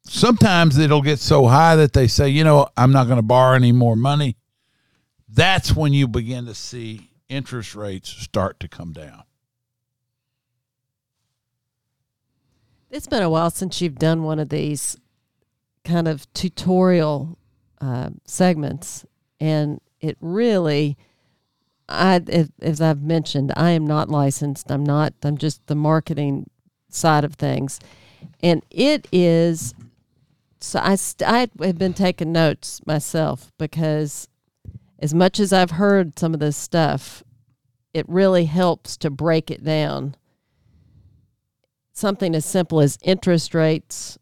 sometimes 0.04 0.78
it'll 0.78 1.02
get 1.02 1.18
so 1.18 1.46
high 1.46 1.76
that 1.76 1.94
they 1.94 2.06
say, 2.06 2.28
you 2.28 2.44
know, 2.44 2.68
I'm 2.76 2.92
not 2.92 3.06
going 3.06 3.16
to 3.16 3.22
borrow 3.22 3.56
any 3.56 3.72
more 3.72 3.96
money. 3.96 4.36
That's 5.28 5.74
when 5.74 5.92
you 5.92 6.06
begin 6.06 6.46
to 6.46 6.54
see 6.54 7.11
interest 7.32 7.74
rates 7.74 8.10
start 8.10 8.60
to 8.60 8.68
come 8.68 8.92
down. 8.92 9.24
It's 12.90 13.06
been 13.06 13.22
a 13.22 13.30
while 13.30 13.50
since 13.50 13.80
you've 13.80 13.98
done 13.98 14.22
one 14.22 14.38
of 14.38 14.50
these 14.50 14.98
kind 15.82 16.06
of 16.06 16.30
tutorial 16.34 17.38
uh, 17.80 18.10
segments, 18.26 19.06
and 19.40 19.80
it 20.00 20.18
really, 20.20 20.98
I 21.88 22.20
as 22.60 22.80
I've 22.82 23.02
mentioned, 23.02 23.52
I 23.56 23.70
am 23.70 23.86
not 23.86 24.10
licensed. 24.10 24.70
I'm 24.70 24.84
not. 24.84 25.14
I'm 25.22 25.38
just 25.38 25.66
the 25.66 25.74
marketing 25.74 26.50
side 26.90 27.24
of 27.24 27.34
things, 27.34 27.80
and 28.42 28.62
it 28.70 29.08
is. 29.10 29.74
So 30.60 30.78
I 30.78 30.96
I 31.26 31.48
have 31.62 31.78
been 31.78 31.94
taking 31.94 32.30
notes 32.30 32.80
myself 32.86 33.50
because 33.58 34.28
as 35.02 35.12
much 35.12 35.40
as 35.40 35.52
I've 35.52 35.72
heard 35.72 36.16
some 36.16 36.32
of 36.32 36.38
this 36.38 36.56
stuff, 36.56 37.24
it 37.92 38.08
really 38.08 38.44
helps 38.44 38.96
to 38.98 39.10
break 39.10 39.50
it 39.50 39.64
down 39.64 40.14
something 41.92 42.34
as 42.34 42.46
simple 42.46 42.80
as 42.80 42.98
interest 43.02 43.52
rates 43.52 44.16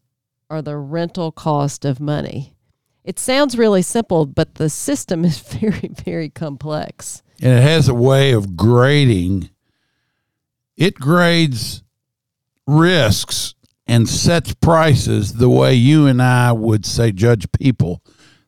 or 0.49 0.61
the 0.61 0.75
rental 0.75 1.31
cost 1.31 1.85
of 1.85 1.99
money. 1.99 2.55
It 3.03 3.17
sounds 3.19 3.57
really 3.57 3.83
simple, 3.83 4.25
but 4.25 4.55
the 4.55 4.69
system 4.69 5.23
is 5.25 5.39
very, 5.39 5.91
very 6.03 6.29
complex. 6.29 7.21
And 7.39 7.53
it 7.53 7.61
has 7.61 7.87
a 7.87 7.93
way 7.93 8.31
of 8.31 8.57
grading. 8.57 9.51
It 10.75 10.95
grades 10.95 11.83
risks 12.65 13.53
and 13.87 14.09
sets 14.09 14.53
prices 14.55 15.33
the 15.33 15.49
way 15.49 15.75
you 15.75 16.07
and 16.07 16.21
I 16.21 16.51
would 16.51 16.85
say 16.85 17.11
judge 17.11 17.51
people. 17.51 18.01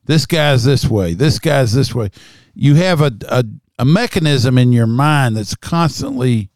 This 0.06 0.26
guy's 0.26 0.64
this 0.64 0.86
way. 0.86 1.14
This 1.14 1.40
guy's 1.40 1.74
this 1.74 1.96
way. 1.96 2.10
You 2.54 2.76
have 2.76 3.02
a, 3.02 3.12
a, 3.30 3.44
a 3.80 3.86
mechanism 3.86 4.58
in 4.58 4.74
your 4.74 4.88
mind 4.88 5.38
that's 5.38 5.56
constantly 5.56 6.50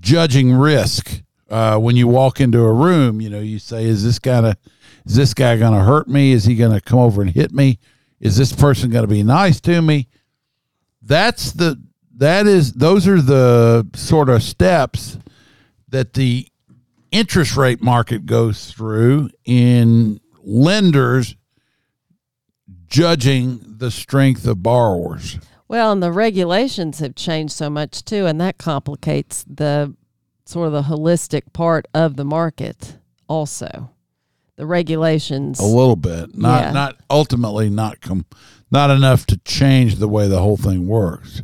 judging 0.00 0.52
risk 0.54 1.22
uh, 1.50 1.78
when 1.78 1.96
you 1.96 2.08
walk 2.08 2.40
into 2.40 2.60
a 2.60 2.72
room, 2.72 3.20
you 3.20 3.28
know, 3.28 3.40
you 3.40 3.58
say, 3.58 3.84
"Is 3.84 4.02
this 4.02 4.18
gonna, 4.18 4.56
is 5.04 5.14
this 5.14 5.34
guy 5.34 5.56
gonna 5.56 5.84
hurt 5.84 6.08
me? 6.08 6.32
Is 6.32 6.44
he 6.44 6.56
gonna 6.56 6.80
come 6.80 6.98
over 6.98 7.22
and 7.22 7.30
hit 7.30 7.52
me? 7.52 7.78
Is 8.20 8.36
this 8.36 8.52
person 8.52 8.90
gonna 8.90 9.06
be 9.06 9.22
nice 9.22 9.60
to 9.62 9.82
me?" 9.82 10.08
That's 11.02 11.52
the 11.52 11.80
that 12.16 12.46
is 12.46 12.72
those 12.72 13.06
are 13.06 13.20
the 13.20 13.86
sort 13.94 14.28
of 14.28 14.42
steps 14.42 15.18
that 15.88 16.14
the 16.14 16.48
interest 17.10 17.56
rate 17.56 17.82
market 17.82 18.26
goes 18.26 18.70
through 18.72 19.30
in 19.44 20.20
lenders 20.42 21.36
judging 22.94 23.60
the 23.78 23.90
strength 23.90 24.46
of 24.46 24.62
borrowers. 24.62 25.38
Well, 25.66 25.90
and 25.90 26.00
the 26.02 26.12
regulations 26.12 27.00
have 27.00 27.16
changed 27.16 27.52
so 27.52 27.68
much 27.68 28.04
too, 28.04 28.26
and 28.26 28.40
that 28.40 28.56
complicates 28.56 29.44
the 29.48 29.94
sort 30.44 30.68
of 30.68 30.72
the 30.72 30.82
holistic 30.82 31.52
part 31.52 31.86
of 31.92 32.14
the 32.14 32.24
market 32.24 32.98
also. 33.28 33.90
The 34.56 34.66
regulations. 34.66 35.58
A 35.58 35.64
little 35.64 35.96
bit. 35.96 36.38
Not 36.38 36.62
Yeah. 36.62 36.70
not 36.70 36.96
ultimately 37.10 37.68
not 37.68 38.00
com- 38.00 38.26
not 38.70 38.90
enough 38.90 39.26
to 39.26 39.38
change 39.38 39.96
the 39.96 40.08
way 40.08 40.28
the 40.28 40.40
whole 40.40 40.56
thing 40.56 40.86
works. 40.86 41.42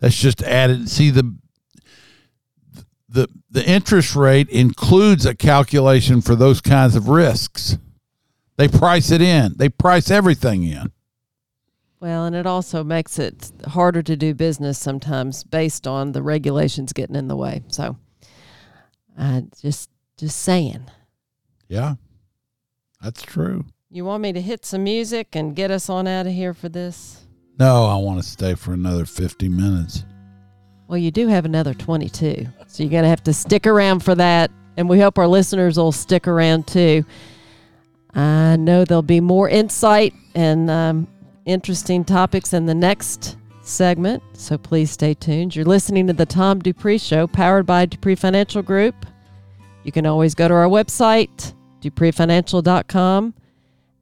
That's 0.00 0.16
just 0.16 0.42
added 0.42 0.90
see 0.90 1.08
the 1.08 1.34
the 3.08 3.28
the 3.50 3.66
interest 3.66 4.14
rate 4.14 4.50
includes 4.50 5.24
a 5.24 5.34
calculation 5.34 6.20
for 6.20 6.34
those 6.36 6.60
kinds 6.60 6.94
of 6.94 7.08
risks 7.08 7.78
they 8.60 8.68
price 8.68 9.10
it 9.10 9.22
in. 9.22 9.54
They 9.56 9.70
price 9.70 10.10
everything 10.10 10.64
in. 10.64 10.92
Well 11.98 12.26
and 12.26 12.36
it 12.36 12.44
also 12.44 12.84
makes 12.84 13.18
it 13.18 13.50
harder 13.68 14.02
to 14.02 14.16
do 14.16 14.34
business 14.34 14.78
sometimes 14.78 15.44
based 15.44 15.86
on 15.86 16.12
the 16.12 16.22
regulations 16.22 16.92
getting 16.92 17.16
in 17.16 17.28
the 17.28 17.36
way. 17.36 17.62
So 17.68 17.96
i 19.16 19.44
just 19.62 19.88
just 20.18 20.38
saying. 20.42 20.90
Yeah. 21.68 21.94
That's 23.00 23.22
true. 23.22 23.64
You 23.90 24.04
want 24.04 24.22
me 24.22 24.34
to 24.34 24.42
hit 24.42 24.66
some 24.66 24.84
music 24.84 25.34
and 25.34 25.56
get 25.56 25.70
us 25.70 25.88
on 25.88 26.06
out 26.06 26.26
of 26.26 26.34
here 26.34 26.52
for 26.52 26.68
this? 26.68 27.24
No 27.58 27.86
i 27.86 27.96
want 27.96 28.22
to 28.22 28.28
stay 28.28 28.54
for 28.54 28.74
another 28.74 29.06
50 29.06 29.48
minutes. 29.48 30.04
Well 30.86 30.98
you 30.98 31.10
do 31.10 31.28
have 31.28 31.46
another 31.46 31.72
22 31.72 32.46
so 32.66 32.82
you're 32.82 32.90
going 32.90 33.04
to 33.04 33.08
have 33.08 33.24
to 33.24 33.32
stick 33.32 33.66
around 33.66 34.00
for 34.00 34.14
that 34.16 34.50
and 34.76 34.86
we 34.86 35.00
hope 35.00 35.16
our 35.16 35.26
listeners 35.26 35.78
will 35.78 35.92
stick 35.92 36.28
around 36.28 36.66
too 36.66 37.06
i 38.14 38.56
know 38.56 38.84
there'll 38.84 39.02
be 39.02 39.20
more 39.20 39.48
insight 39.48 40.14
and 40.34 40.70
um, 40.70 41.06
interesting 41.44 42.04
topics 42.04 42.52
in 42.52 42.66
the 42.66 42.74
next 42.74 43.36
segment, 43.62 44.22
so 44.32 44.58
please 44.58 44.90
stay 44.90 45.14
tuned. 45.14 45.54
You're 45.54 45.64
listening 45.64 46.06
to 46.08 46.12
the 46.12 46.26
Tom 46.26 46.58
Dupree 46.58 46.98
Show, 46.98 47.26
powered 47.26 47.66
by 47.66 47.86
Dupree 47.86 48.14
Financial 48.14 48.62
Group. 48.62 49.06
You 49.84 49.92
can 49.92 50.06
always 50.06 50.34
go 50.34 50.48
to 50.48 50.54
our 50.54 50.66
website, 50.66 51.54
dupreefinancial.com, 51.80 53.34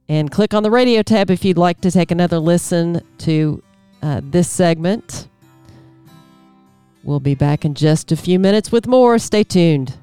and 0.09 0.31
click 0.31 0.53
on 0.53 0.63
the 0.63 0.71
radio 0.71 1.01
tab 1.01 1.29
if 1.29 1.45
you'd 1.45 1.57
like 1.57 1.81
to 1.81 1.91
take 1.91 2.11
another 2.11 2.39
listen 2.39 3.01
to 3.19 3.63
uh, 4.01 4.21
this 4.23 4.49
segment. 4.49 5.29
We'll 7.03 7.19
be 7.19 7.35
back 7.35 7.63
in 7.63 7.75
just 7.75 8.11
a 8.11 8.17
few 8.17 8.39
minutes 8.39 8.71
with 8.71 8.87
more. 8.87 9.17
Stay 9.19 9.43
tuned. 9.43 9.97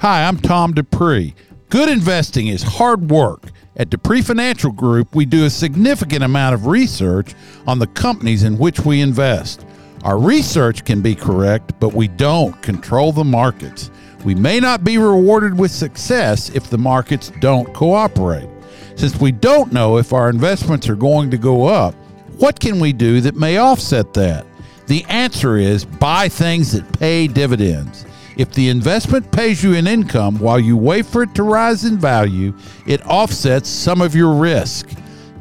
Hi, 0.00 0.22
I'm 0.22 0.36
Tom 0.36 0.74
Dupree. 0.74 1.34
Good 1.70 1.88
investing 1.88 2.46
is 2.46 2.62
hard 2.62 3.10
work. 3.10 3.50
At 3.76 3.90
Dupree 3.90 4.22
Financial 4.22 4.70
Group, 4.70 5.12
we 5.16 5.24
do 5.24 5.44
a 5.44 5.50
significant 5.50 6.22
amount 6.22 6.54
of 6.54 6.66
research 6.66 7.34
on 7.66 7.80
the 7.80 7.88
companies 7.88 8.44
in 8.44 8.58
which 8.58 8.78
we 8.78 9.00
invest. 9.00 9.66
Our 10.04 10.16
research 10.16 10.84
can 10.84 11.02
be 11.02 11.16
correct, 11.16 11.72
but 11.80 11.94
we 11.94 12.06
don't 12.06 12.62
control 12.62 13.10
the 13.10 13.24
markets. 13.24 13.90
We 14.24 14.36
may 14.36 14.60
not 14.60 14.84
be 14.84 14.98
rewarded 14.98 15.58
with 15.58 15.72
success 15.72 16.48
if 16.50 16.70
the 16.70 16.78
markets 16.78 17.32
don't 17.40 17.74
cooperate. 17.74 18.48
Since 18.94 19.20
we 19.20 19.32
don't 19.32 19.72
know 19.72 19.98
if 19.98 20.12
our 20.12 20.30
investments 20.30 20.88
are 20.88 20.94
going 20.94 21.28
to 21.32 21.38
go 21.38 21.66
up, 21.66 21.96
what 22.36 22.60
can 22.60 22.78
we 22.78 22.92
do 22.92 23.20
that 23.22 23.34
may 23.34 23.56
offset 23.56 24.14
that? 24.14 24.46
The 24.86 25.04
answer 25.08 25.56
is 25.56 25.84
buy 25.84 26.28
things 26.28 26.70
that 26.70 27.00
pay 27.00 27.26
dividends. 27.26 28.04
If 28.38 28.52
the 28.52 28.68
investment 28.68 29.32
pays 29.32 29.64
you 29.64 29.74
an 29.74 29.88
income 29.88 30.38
while 30.38 30.60
you 30.60 30.76
wait 30.76 31.06
for 31.06 31.24
it 31.24 31.34
to 31.34 31.42
rise 31.42 31.84
in 31.84 31.98
value, 31.98 32.56
it 32.86 33.04
offsets 33.04 33.68
some 33.68 34.00
of 34.00 34.14
your 34.14 34.32
risk. 34.32 34.88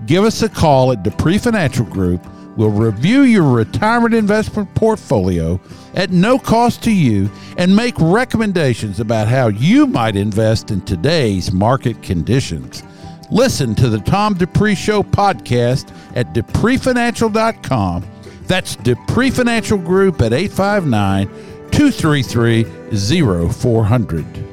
Give 0.07 0.23
us 0.23 0.41
a 0.41 0.49
call 0.49 0.91
at 0.91 1.03
Dupree 1.03 1.37
Financial 1.37 1.85
Group. 1.85 2.25
We'll 2.57 2.71
review 2.71 3.21
your 3.21 3.43
retirement 3.43 4.15
investment 4.15 4.73
portfolio 4.73 5.61
at 5.93 6.09
no 6.09 6.39
cost 6.39 6.81
to 6.85 6.91
you 6.91 7.29
and 7.57 7.75
make 7.75 7.93
recommendations 7.99 8.99
about 8.99 9.27
how 9.27 9.49
you 9.49 9.85
might 9.85 10.15
invest 10.15 10.71
in 10.71 10.81
today's 10.81 11.51
market 11.51 12.01
conditions. 12.01 12.81
Listen 13.29 13.75
to 13.75 13.89
the 13.89 13.99
Tom 13.99 14.33
Dupree 14.33 14.73
Show 14.73 15.03
podcast 15.03 15.95
at 16.15 16.33
dupreefinancial.com. 16.33 18.05
That's 18.47 18.75
Dupree 18.77 19.29
Financial 19.29 19.77
Group 19.77 20.21
at 20.21 20.33
859 20.33 21.29
233 21.77 22.65
0400. 22.91 24.46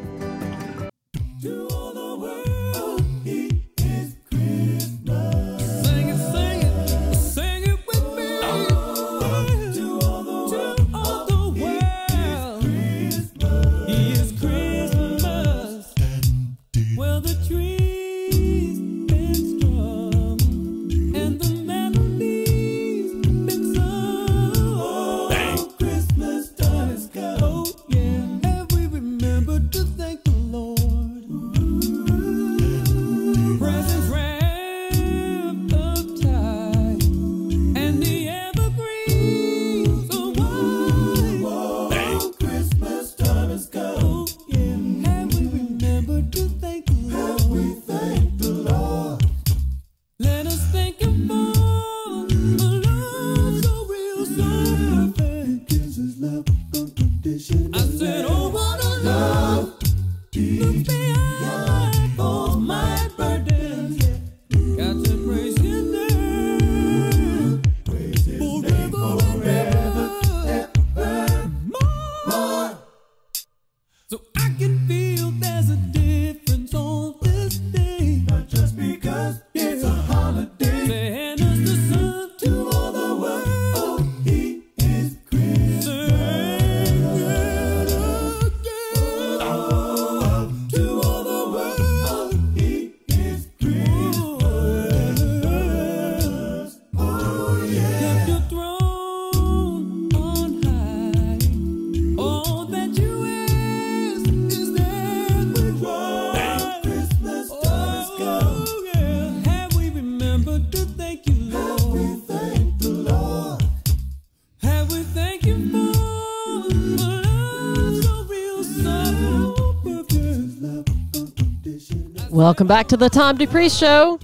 Welcome 122.45 122.67
back 122.67 122.89
to 122.89 122.99
the 122.99 123.09
Tom 123.09 123.39
Dupree 123.39 123.71
Show. 123.71 124.21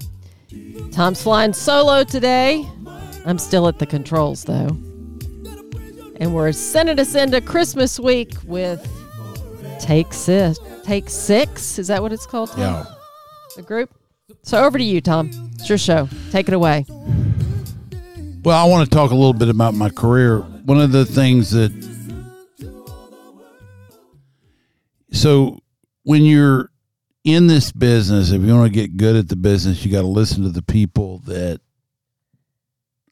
Tom's 0.92 1.22
flying 1.22 1.54
solo 1.54 2.04
today. 2.04 2.68
I'm 3.24 3.38
still 3.38 3.66
at 3.66 3.78
the 3.78 3.86
controls 3.86 4.44
though. 4.44 4.76
And 6.16 6.34
we're 6.34 6.52
sending 6.52 7.00
us 7.00 7.14
into 7.14 7.40
Christmas 7.40 7.98
week 7.98 8.34
with 8.44 8.86
Take 9.80 10.12
Six. 10.12 10.58
Take 10.82 11.08
Six? 11.08 11.78
Is 11.78 11.86
that 11.86 12.02
what 12.02 12.12
it's 12.12 12.26
called? 12.26 12.50
Tom? 12.50 12.60
Yeah. 12.60 12.84
The 13.56 13.62
group? 13.62 13.90
So 14.42 14.62
over 14.62 14.76
to 14.76 14.84
you, 14.84 15.00
Tom. 15.00 15.30
It's 15.54 15.70
your 15.70 15.78
show. 15.78 16.06
Take 16.30 16.46
it 16.46 16.52
away. 16.52 16.84
Well, 18.44 18.62
I 18.62 18.68
want 18.68 18.84
to 18.84 18.94
talk 18.94 19.12
a 19.12 19.14
little 19.14 19.32
bit 19.32 19.48
about 19.48 19.72
my 19.72 19.88
career. 19.88 20.40
One 20.66 20.78
of 20.78 20.92
the 20.92 21.06
things 21.06 21.52
that 21.52 21.72
so 25.10 25.58
when 26.02 26.26
you're 26.26 26.69
in 27.24 27.46
this 27.46 27.72
business, 27.72 28.30
if 28.30 28.42
you 28.42 28.54
want 28.54 28.72
to 28.72 28.80
get 28.80 28.96
good 28.96 29.16
at 29.16 29.28
the 29.28 29.36
business, 29.36 29.84
you 29.84 29.92
got 29.92 30.02
to 30.02 30.06
listen 30.06 30.42
to 30.42 30.48
the 30.48 30.62
people 30.62 31.18
that 31.26 31.60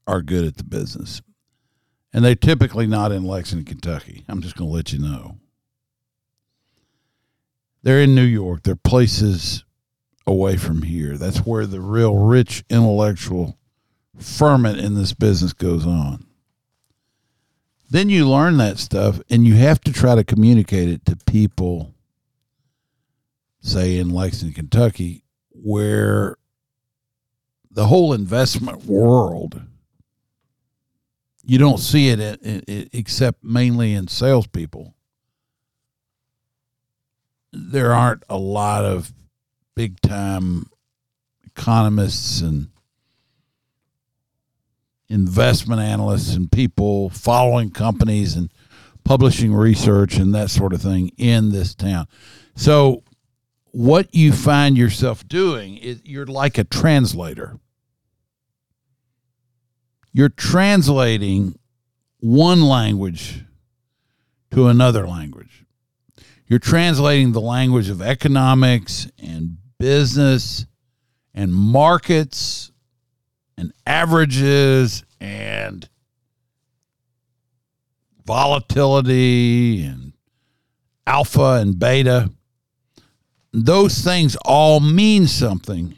are 0.07 0.23
good 0.23 0.44
at 0.44 0.57
the 0.57 0.64
business. 0.64 1.21
And 2.12 2.25
they're 2.25 2.35
typically 2.35 2.87
not 2.87 3.12
in 3.12 3.25
Lexington, 3.25 3.66
Kentucky. 3.66 4.25
I'm 4.29 4.40
just 4.40 4.57
going 4.57 4.71
to 4.71 4.75
let 4.75 4.92
you 4.92 4.99
know. 4.99 5.37
They're 7.83 8.01
in 8.01 8.14
New 8.14 8.23
York. 8.23 8.62
They're 8.62 8.77
places 8.77 9.64
away 10.27 10.57
from 10.57 10.83
here. 10.83 11.16
That's 11.16 11.38
where 11.38 11.66
the 11.66 11.81
real 11.81 12.16
rich 12.16 12.64
intellectual 12.71 13.59
ferment 14.18 14.79
in 14.79 14.94
this 14.94 15.12
business 15.12 15.53
goes 15.53 15.87
on. 15.87 16.27
Then 17.90 18.11
you 18.11 18.29
learn 18.29 18.57
that 18.59 18.79
stuff 18.79 19.21
and 19.31 19.47
you 19.47 19.55
have 19.55 19.81
to 19.83 19.92
try 19.92 20.14
to 20.14 20.25
communicate 20.25 20.88
it 20.88 21.07
to 21.07 21.16
people, 21.16 21.94
say 23.61 23.99
in 23.99 24.11
Lexington, 24.11 24.55
Kentucky, 24.55 25.25
where 25.51 26.37
the 27.71 27.87
whole 27.87 28.12
investment 28.12 28.85
world, 28.85 29.62
you 31.44 31.59
don't 31.59 31.79
see 31.79 32.09
it, 32.09 32.21
in- 32.21 32.38
in- 32.42 32.61
in- 32.66 32.88
except 32.92 33.42
mainly 33.42 33.92
in 33.94 34.09
salespeople. 34.09 34.94
There 37.53 37.92
aren't 37.92 38.25
a 38.29 38.37
lot 38.37 38.85
of 38.85 39.12
big 39.75 40.01
time 40.01 40.66
economists 41.44 42.40
and 42.40 42.68
investment 45.09 45.81
analysts 45.81 46.35
and 46.35 46.53
people 46.53 47.09
following 47.11 47.71
companies 47.71 48.37
and 48.37 48.53
publishing 49.05 49.55
research 49.55 50.16
and 50.16 50.35
that 50.35 50.51
sort 50.51 50.75
of 50.75 50.83
thing 50.83 51.11
in 51.16 51.51
this 51.51 51.75
town. 51.75 52.07
So 52.55 53.03
what 53.72 54.14
you 54.14 54.33
find 54.33 54.76
yourself 54.76 55.26
doing 55.26 55.76
is 55.76 56.00
you're 56.04 56.26
like 56.26 56.59
a 56.59 56.64
translator. 56.64 57.59
You're 60.12 60.28
translating 60.28 61.59
one 62.20 62.62
language 62.62 63.44
to 64.50 64.68
another 64.68 65.07
language. 65.07 65.64
You're 66.46 66.59
translating 66.59 67.33
the 67.33 67.40
language 67.40 67.90
of 67.90 68.00
economics 68.00 69.09
and 69.22 69.59
business 69.78 70.66
and 71.35 71.52
markets 71.52 72.72
and 73.57 73.72
averages 73.87 75.04
and 75.20 75.88
volatility 78.24 79.85
and 79.85 80.12
alpha 81.07 81.59
and 81.61 81.78
beta. 81.78 82.31
Those 83.52 83.98
things 83.98 84.37
all 84.44 84.80
mean 84.80 85.26
something 85.26 85.96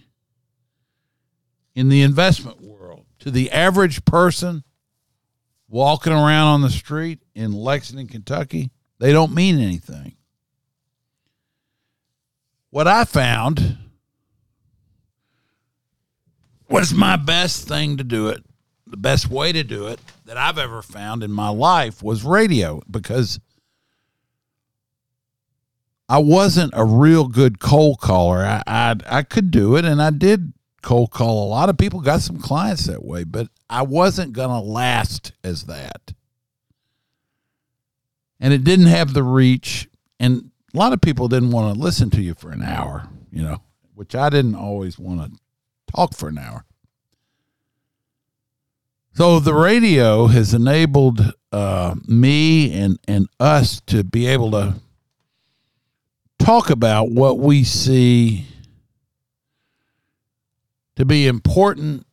in 1.75 1.89
the 1.89 2.03
investment 2.03 2.61
world. 2.61 3.07
To 3.21 3.31
the 3.31 3.51
average 3.51 4.05
person 4.05 4.65
walking 5.69 6.13
around 6.13 6.49
on 6.49 6.63
the 6.63 6.71
street 6.71 7.21
in 7.35 7.53
Lexington, 7.53 8.07
Kentucky, 8.07 8.71
they 8.99 9.13
don't 9.13 9.35
mean 9.35 9.59
anything. 9.59 10.17
What 12.71 12.87
I 12.87 13.05
found 13.05 13.79
was 16.69 16.95
my 16.95 17.17
best 17.17 17.67
thing 17.67 17.97
to 17.97 18.05
do 18.05 18.29
it, 18.29 18.45
the 18.87 18.97
best 18.97 19.29
way 19.29 19.53
to 19.53 19.65
do 19.65 19.89
it 19.89 19.99
that 20.27 20.37
I've 20.37 20.59
ever 20.59 20.83
found 20.83 21.25
in 21.25 21.33
my 21.33 21.49
life 21.49 22.03
was 22.03 22.23
radio 22.23 22.81
because 22.89 23.41
I 26.11 26.19
wasn't 26.19 26.73
a 26.75 26.85
real 26.85 27.29
good 27.29 27.61
cold 27.61 28.01
caller. 28.01 28.39
I, 28.39 28.65
I 28.67 28.97
I 29.07 29.23
could 29.23 29.53
do 29.53 29.77
it, 29.77 29.85
and 29.85 30.03
I 30.03 30.11
did 30.11 30.53
cold 30.83 31.13
call 31.13 31.47
a 31.47 31.49
lot 31.49 31.69
of 31.69 31.79
people. 31.79 32.01
Got 32.01 32.21
some 32.21 32.41
clients 32.41 32.87
that 32.87 33.05
way, 33.05 33.23
but 33.23 33.47
I 33.71 33.83
wasn't 33.83 34.33
gonna 34.33 34.61
last 34.61 35.31
as 35.45 35.67
that, 35.67 36.13
and 38.41 38.53
it 38.53 38.65
didn't 38.65 38.87
have 38.87 39.15
the 39.15 39.23
reach. 39.23 39.89
And 40.19 40.51
a 40.75 40.77
lot 40.77 40.93
of 40.93 41.01
people 41.01 41.29
didn't 41.29 41.53
want 41.53 41.73
to 41.73 41.81
listen 41.81 42.11
to 42.11 42.21
you 42.21 42.35
for 42.35 42.51
an 42.51 42.63
hour, 42.63 43.09
you 43.31 43.43
know, 43.43 43.63
which 43.95 44.17
I 44.17 44.31
didn't 44.31 44.57
always 44.57 44.99
want 44.99 45.21
to 45.23 45.39
talk 45.95 46.17
for 46.17 46.29
an 46.29 46.39
hour. 46.39 46.65
So 49.15 49.39
the 49.39 49.55
radio 49.55 50.27
has 50.27 50.55
enabled 50.55 51.35
uh, 51.53 51.95
me 52.09 52.73
and 52.73 52.99
and 53.07 53.29
us 53.39 53.81
to 53.83 54.03
be 54.03 54.27
able 54.27 54.51
to 54.51 54.75
talk 56.41 56.71
about 56.71 57.11
what 57.11 57.39
we 57.39 57.63
see 57.63 58.47
to 60.97 61.05
be 61.05 61.27
important 61.27 62.07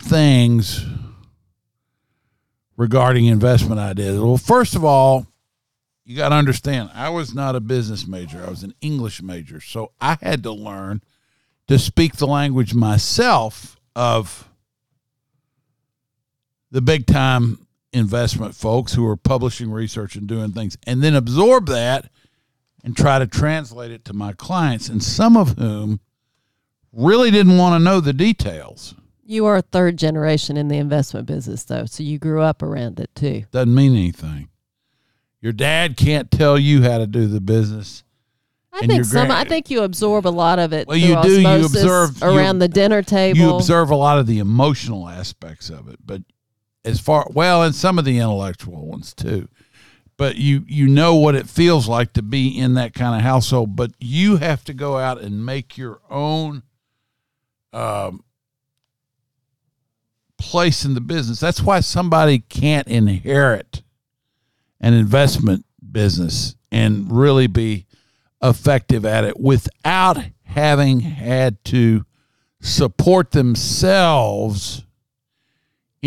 things 0.00 0.86
regarding 2.76 3.26
investment 3.26 3.80
ideas. 3.80 4.18
Well, 4.18 4.38
first 4.38 4.74
of 4.74 4.84
all, 4.84 5.26
you 6.04 6.16
got 6.16 6.30
to 6.30 6.36
understand, 6.36 6.90
I 6.94 7.10
was 7.10 7.34
not 7.34 7.54
a 7.56 7.60
business 7.60 8.06
major. 8.06 8.42
I 8.42 8.48
was 8.48 8.62
an 8.62 8.74
English 8.80 9.20
major. 9.20 9.60
So 9.60 9.92
I 10.00 10.16
had 10.22 10.42
to 10.44 10.52
learn 10.52 11.02
to 11.66 11.78
speak 11.78 12.16
the 12.16 12.26
language 12.26 12.74
myself 12.74 13.78
of 13.94 14.48
the 16.70 16.80
big 16.80 17.06
time 17.06 17.66
investment 17.92 18.54
folks 18.54 18.94
who 18.94 19.06
are 19.06 19.16
publishing 19.16 19.70
research 19.70 20.16
and 20.16 20.26
doing 20.26 20.52
things, 20.52 20.78
and 20.86 21.02
then 21.02 21.14
absorb 21.14 21.66
that 21.66 22.10
and 22.84 22.96
try 22.96 23.18
to 23.18 23.26
translate 23.26 23.90
it 23.90 24.04
to 24.06 24.12
my 24.12 24.32
clients, 24.32 24.88
and 24.88 25.02
some 25.02 25.36
of 25.36 25.58
whom 25.58 26.00
really 26.92 27.30
didn't 27.30 27.56
want 27.58 27.74
to 27.78 27.84
know 27.84 28.00
the 28.00 28.12
details. 28.12 28.94
You 29.24 29.44
are 29.46 29.56
a 29.56 29.62
third 29.62 29.98
generation 29.98 30.56
in 30.56 30.68
the 30.68 30.78
investment 30.78 31.26
business, 31.26 31.64
though, 31.64 31.84
so 31.84 32.02
you 32.02 32.18
grew 32.18 32.40
up 32.40 32.62
around 32.62 32.98
it 32.98 33.10
too. 33.14 33.44
Doesn't 33.50 33.74
mean 33.74 33.92
anything. 33.92 34.48
Your 35.40 35.52
dad 35.52 35.96
can't 35.96 36.30
tell 36.30 36.58
you 36.58 36.82
how 36.82 36.98
to 36.98 37.06
do 37.06 37.26
the 37.26 37.40
business. 37.40 38.04
I 38.72 38.86
think 38.86 39.04
some. 39.04 39.30
I 39.30 39.44
think 39.44 39.70
you 39.70 39.82
absorb 39.82 40.26
a 40.26 40.30
lot 40.30 40.58
of 40.58 40.72
it. 40.72 40.86
Well, 40.86 40.96
you 40.96 41.20
do. 41.22 41.40
You 41.40 41.66
observe- 41.66 42.18
you- 42.20 42.26
around 42.28 42.60
the 42.60 42.68
dinner 42.68 43.02
table. 43.02 43.38
You 43.38 43.54
observe 43.56 43.90
a 43.90 43.96
lot 43.96 44.18
of 44.18 44.26
the 44.26 44.38
emotional 44.38 45.08
aspects 45.08 45.68
of 45.68 45.88
it, 45.88 45.98
but 46.04 46.22
as 46.84 47.00
far 47.00 47.26
well, 47.32 47.62
and 47.62 47.74
some 47.74 47.98
of 47.98 48.04
the 48.04 48.18
intellectual 48.18 48.86
ones 48.86 49.14
too. 49.14 49.48
But 50.18 50.36
you 50.36 50.64
you 50.66 50.88
know 50.88 51.14
what 51.14 51.34
it 51.34 51.48
feels 51.48 51.88
like 51.88 52.12
to 52.14 52.22
be 52.22 52.48
in 52.48 52.74
that 52.74 52.92
kind 52.92 53.14
of 53.14 53.22
household. 53.22 53.76
But 53.76 53.92
you 53.98 54.36
have 54.36 54.64
to 54.64 54.74
go 54.74 54.98
out 54.98 55.20
and 55.20 55.46
make 55.46 55.78
your 55.78 56.00
own 56.10 56.64
um, 57.72 58.24
place 60.36 60.84
in 60.84 60.94
the 60.94 61.00
business. 61.00 61.40
That's 61.40 61.62
why 61.62 61.80
somebody 61.80 62.40
can't 62.40 62.88
inherit 62.88 63.82
an 64.80 64.92
investment 64.92 65.64
business 65.90 66.56
and 66.70 67.10
really 67.10 67.46
be 67.46 67.86
effective 68.42 69.04
at 69.04 69.24
it 69.24 69.38
without 69.38 70.18
having 70.44 71.00
had 71.00 71.62
to 71.64 72.04
support 72.60 73.30
themselves 73.30 74.84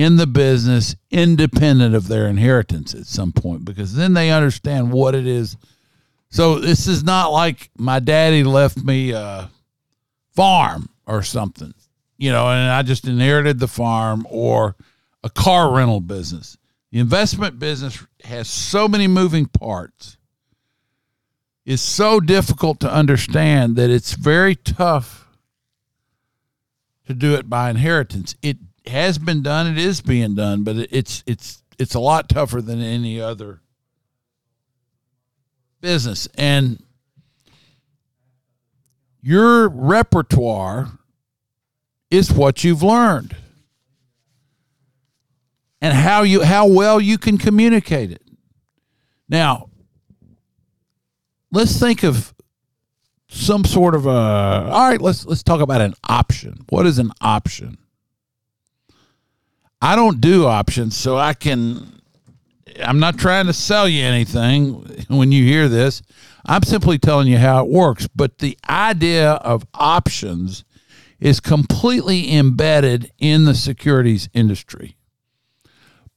in 0.02 0.16
the 0.16 0.26
business 0.26 0.96
independent 1.12 1.94
of 1.94 2.08
their 2.08 2.28
inheritance 2.28 2.96
at 2.96 3.06
some 3.06 3.32
point 3.32 3.64
because 3.64 3.94
then 3.94 4.14
they 4.14 4.32
understand 4.32 4.92
what 4.92 5.14
it 5.14 5.28
is. 5.28 5.56
So 6.30 6.60
this 6.60 6.88
is 6.88 7.04
not 7.04 7.28
like 7.28 7.70
my 7.78 8.00
daddy 8.00 8.44
left 8.44 8.78
me 8.84 9.12
a 9.12 9.50
farm 10.34 10.90
or 11.06 11.22
something, 11.22 11.74
you 12.18 12.32
know, 12.32 12.48
and 12.48 12.72
I 12.72 12.82
just 12.82 13.06
inherited 13.06 13.60
the 13.60 13.68
farm 13.68 14.26
or 14.30 14.76
a 15.24 15.30
car 15.30 15.72
rental 15.72 16.02
business. 16.02 16.58
The 16.92 17.00
investment 17.00 17.60
business 17.60 18.04
has 18.24 18.50
so 18.50 18.88
many 18.88 19.08
moving 19.08 19.46
parts. 19.46 20.18
It's 21.64 21.82
so 21.82 22.20
difficult 22.20 22.80
to 22.80 22.92
understand 22.92 23.76
that 23.76 23.92
it's 23.92 24.14
very 24.14 24.56
tough 24.56 25.28
to 27.06 27.14
do 27.14 27.36
it 27.36 27.50
by 27.50 27.70
inheritance. 27.70 28.36
It 28.42 28.58
has 28.86 29.18
been 29.18 29.44
done. 29.44 29.68
It 29.68 29.78
is 29.78 30.02
being 30.02 30.36
done, 30.36 30.64
but 30.64 30.76
it's 30.92 31.24
it's 31.26 31.64
it's 31.78 31.96
a 31.96 32.00
lot 32.00 32.30
tougher 32.30 32.62
than 32.62 32.82
any 32.82 33.20
other 33.20 33.62
business. 35.82 36.28
And 36.36 36.84
your 39.22 39.70
repertoire 39.70 40.92
is 42.10 42.32
what 42.32 42.64
you've 42.64 42.84
learned 42.84 43.36
and 45.82 45.94
how 45.94 46.24
you 46.24 46.44
how 46.44 46.68
well 46.68 47.00
you 47.00 47.18
can 47.18 47.38
communicate 47.38 48.12
it. 48.12 48.24
Now, 49.30 49.70
let's 51.52 51.80
think 51.80 52.04
of 52.04 52.34
some 53.28 53.64
sort 53.64 53.96
of 53.96 54.06
a 54.06 54.10
all 54.10 54.90
right 54.90 55.00
let's 55.00 55.26
let's 55.26 55.42
talk 55.42 55.62
about 55.62 55.80
an 55.80 55.94
option 56.10 56.66
what 56.68 56.86
is 56.86 57.00
an 57.00 57.12
option 57.22 57.78
i 59.82 59.96
don't 59.96 60.22
do 60.22 60.46
options 60.46 60.96
so 60.96 61.18
i 61.18 61.34
can 61.34 62.02
i'm 62.84 63.00
not 63.00 63.18
trying 63.18 63.46
to 63.48 63.54
sell 63.54 63.88
you 63.88 64.04
anything 64.04 64.74
when 65.08 65.32
you 65.32 65.44
hear 65.44 65.68
this. 65.68 66.02
I'm 66.46 66.64
simply 66.64 66.98
telling 66.98 67.28
you 67.28 67.38
how 67.38 67.64
it 67.64 67.70
works. 67.70 68.08
But 68.08 68.40
the 68.40 68.58
idea 68.70 69.34
of 69.34 69.66
options 69.74 70.64
is 71.20 71.40
completely 71.40 72.34
embedded 72.34 73.12
in 73.20 73.46
the 73.46 73.54
securities 73.54 74.30
industry. 74.34 74.96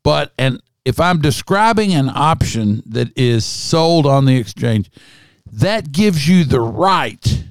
But 0.02 0.32
and 0.38 0.60
if 0.84 1.00
i'm 1.00 1.20
describing 1.20 1.94
an 1.94 2.10
option 2.10 2.82
that 2.84 3.08
is 3.16 3.44
sold 3.44 4.04
on 4.04 4.26
the 4.26 4.36
exchange 4.36 4.90
that 5.50 5.92
gives 5.92 6.28
you 6.28 6.44
the 6.44 6.60
right 6.60 7.44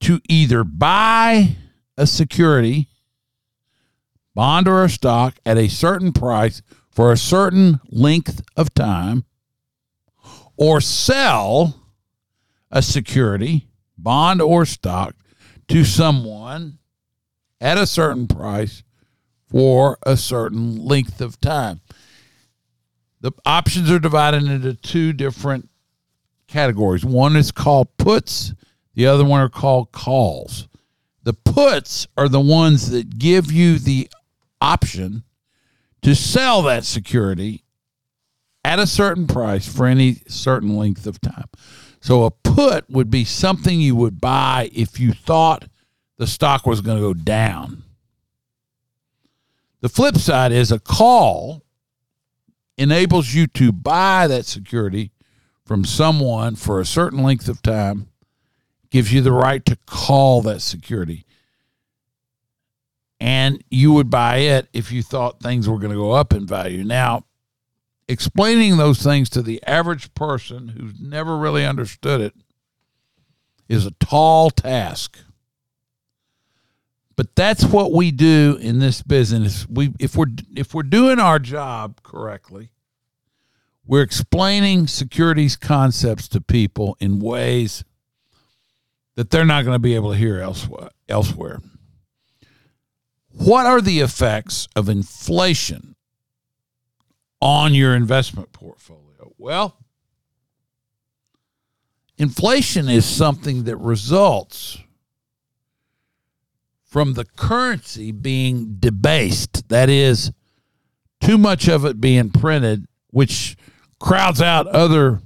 to 0.00 0.20
either 0.28 0.64
buy 0.64 1.54
a 1.96 2.06
security, 2.08 2.88
bond 4.34 4.68
or 4.68 4.84
a 4.84 4.88
stock 4.88 5.38
at 5.44 5.58
a 5.58 5.68
certain 5.68 6.12
price 6.12 6.62
for 6.90 7.12
a 7.12 7.16
certain 7.16 7.80
length 7.90 8.42
of 8.56 8.74
time, 8.74 9.24
or 10.56 10.80
sell 10.80 11.74
a 12.70 12.82
security, 12.82 13.68
bond 13.96 14.40
or 14.42 14.64
stock 14.64 15.14
to 15.68 15.84
someone 15.84 16.78
at 17.60 17.78
a 17.78 17.86
certain 17.86 18.26
price 18.26 18.82
for 19.46 19.98
a 20.04 20.16
certain 20.16 20.84
length 20.84 21.20
of 21.20 21.40
time. 21.40 21.80
The 23.20 23.32
options 23.46 23.90
are 23.90 23.98
divided 23.98 24.44
into 24.44 24.74
two 24.74 25.12
different 25.12 25.68
categories. 26.48 27.04
One 27.04 27.36
is 27.36 27.52
called 27.52 27.96
puts, 27.96 28.52
the 28.94 29.06
other 29.06 29.24
one 29.24 29.40
are 29.40 29.48
called 29.48 29.92
calls. 29.92 30.68
The 31.22 31.32
puts 31.32 32.06
are 32.16 32.28
the 32.28 32.40
ones 32.40 32.90
that 32.90 33.18
give 33.18 33.52
you 33.52 33.78
the 33.78 34.10
option 34.62 35.24
to 36.02 36.14
sell 36.14 36.62
that 36.62 36.84
security 36.84 37.64
at 38.64 38.78
a 38.78 38.86
certain 38.86 39.26
price 39.26 39.66
for 39.66 39.86
any 39.86 40.18
certain 40.28 40.76
length 40.76 41.06
of 41.06 41.20
time. 41.20 41.48
So 42.00 42.24
a 42.24 42.30
put 42.30 42.88
would 42.88 43.10
be 43.10 43.24
something 43.24 43.80
you 43.80 43.96
would 43.96 44.20
buy 44.20 44.70
if 44.72 45.00
you 45.00 45.12
thought 45.12 45.68
the 46.16 46.26
stock 46.26 46.64
was 46.64 46.80
going 46.80 46.96
to 46.96 47.02
go 47.02 47.14
down. 47.14 47.82
The 49.80 49.88
flip 49.88 50.16
side 50.16 50.52
is 50.52 50.70
a 50.70 50.78
call 50.78 51.64
enables 52.78 53.34
you 53.34 53.48
to 53.48 53.72
buy 53.72 54.28
that 54.28 54.46
security 54.46 55.10
from 55.64 55.84
someone 55.84 56.54
for 56.54 56.80
a 56.80 56.86
certain 56.86 57.22
length 57.22 57.48
of 57.48 57.62
time, 57.62 58.08
gives 58.90 59.12
you 59.12 59.20
the 59.22 59.32
right 59.32 59.64
to 59.64 59.76
call 59.86 60.42
that 60.42 60.60
security. 60.60 61.24
And 63.22 63.62
you 63.70 63.92
would 63.92 64.10
buy 64.10 64.38
it 64.38 64.66
if 64.72 64.90
you 64.90 65.00
thought 65.00 65.38
things 65.38 65.68
were 65.68 65.78
going 65.78 65.92
to 65.92 65.96
go 65.96 66.10
up 66.10 66.32
in 66.32 66.44
value. 66.44 66.82
Now, 66.82 67.24
explaining 68.08 68.78
those 68.78 69.00
things 69.00 69.30
to 69.30 69.42
the 69.42 69.62
average 69.62 70.12
person 70.14 70.66
who's 70.66 70.98
never 71.00 71.38
really 71.38 71.64
understood 71.64 72.20
it 72.20 72.34
is 73.68 73.86
a 73.86 73.92
tall 73.92 74.50
task. 74.50 75.20
But 77.14 77.36
that's 77.36 77.64
what 77.64 77.92
we 77.92 78.10
do 78.10 78.58
in 78.60 78.80
this 78.80 79.02
business. 79.02 79.68
We 79.68 79.92
if 80.00 80.16
we're 80.16 80.26
if 80.56 80.74
we're 80.74 80.82
doing 80.82 81.20
our 81.20 81.38
job 81.38 82.02
correctly, 82.02 82.72
we're 83.86 84.02
explaining 84.02 84.88
securities 84.88 85.54
concepts 85.54 86.26
to 86.26 86.40
people 86.40 86.96
in 86.98 87.20
ways 87.20 87.84
that 89.14 89.30
they're 89.30 89.44
not 89.44 89.64
going 89.64 89.76
to 89.76 89.78
be 89.78 89.94
able 89.94 90.10
to 90.10 90.18
hear 90.18 90.40
elsewhere. 90.40 90.88
Elsewhere. 91.08 91.60
What 93.32 93.66
are 93.66 93.80
the 93.80 94.00
effects 94.00 94.68
of 94.76 94.88
inflation 94.88 95.96
on 97.40 97.74
your 97.74 97.94
investment 97.94 98.52
portfolio? 98.52 99.32
Well, 99.38 99.76
inflation 102.18 102.88
is 102.88 103.04
something 103.04 103.64
that 103.64 103.76
results 103.76 104.78
from 106.84 107.14
the 107.14 107.24
currency 107.24 108.12
being 108.12 108.76
debased. 108.78 109.68
That 109.70 109.88
is, 109.88 110.30
too 111.20 111.38
much 111.38 111.68
of 111.68 111.84
it 111.84 112.00
being 112.00 112.30
printed, 112.30 112.86
which 113.10 113.56
crowds 113.98 114.42
out 114.42 114.66
other 114.66 115.22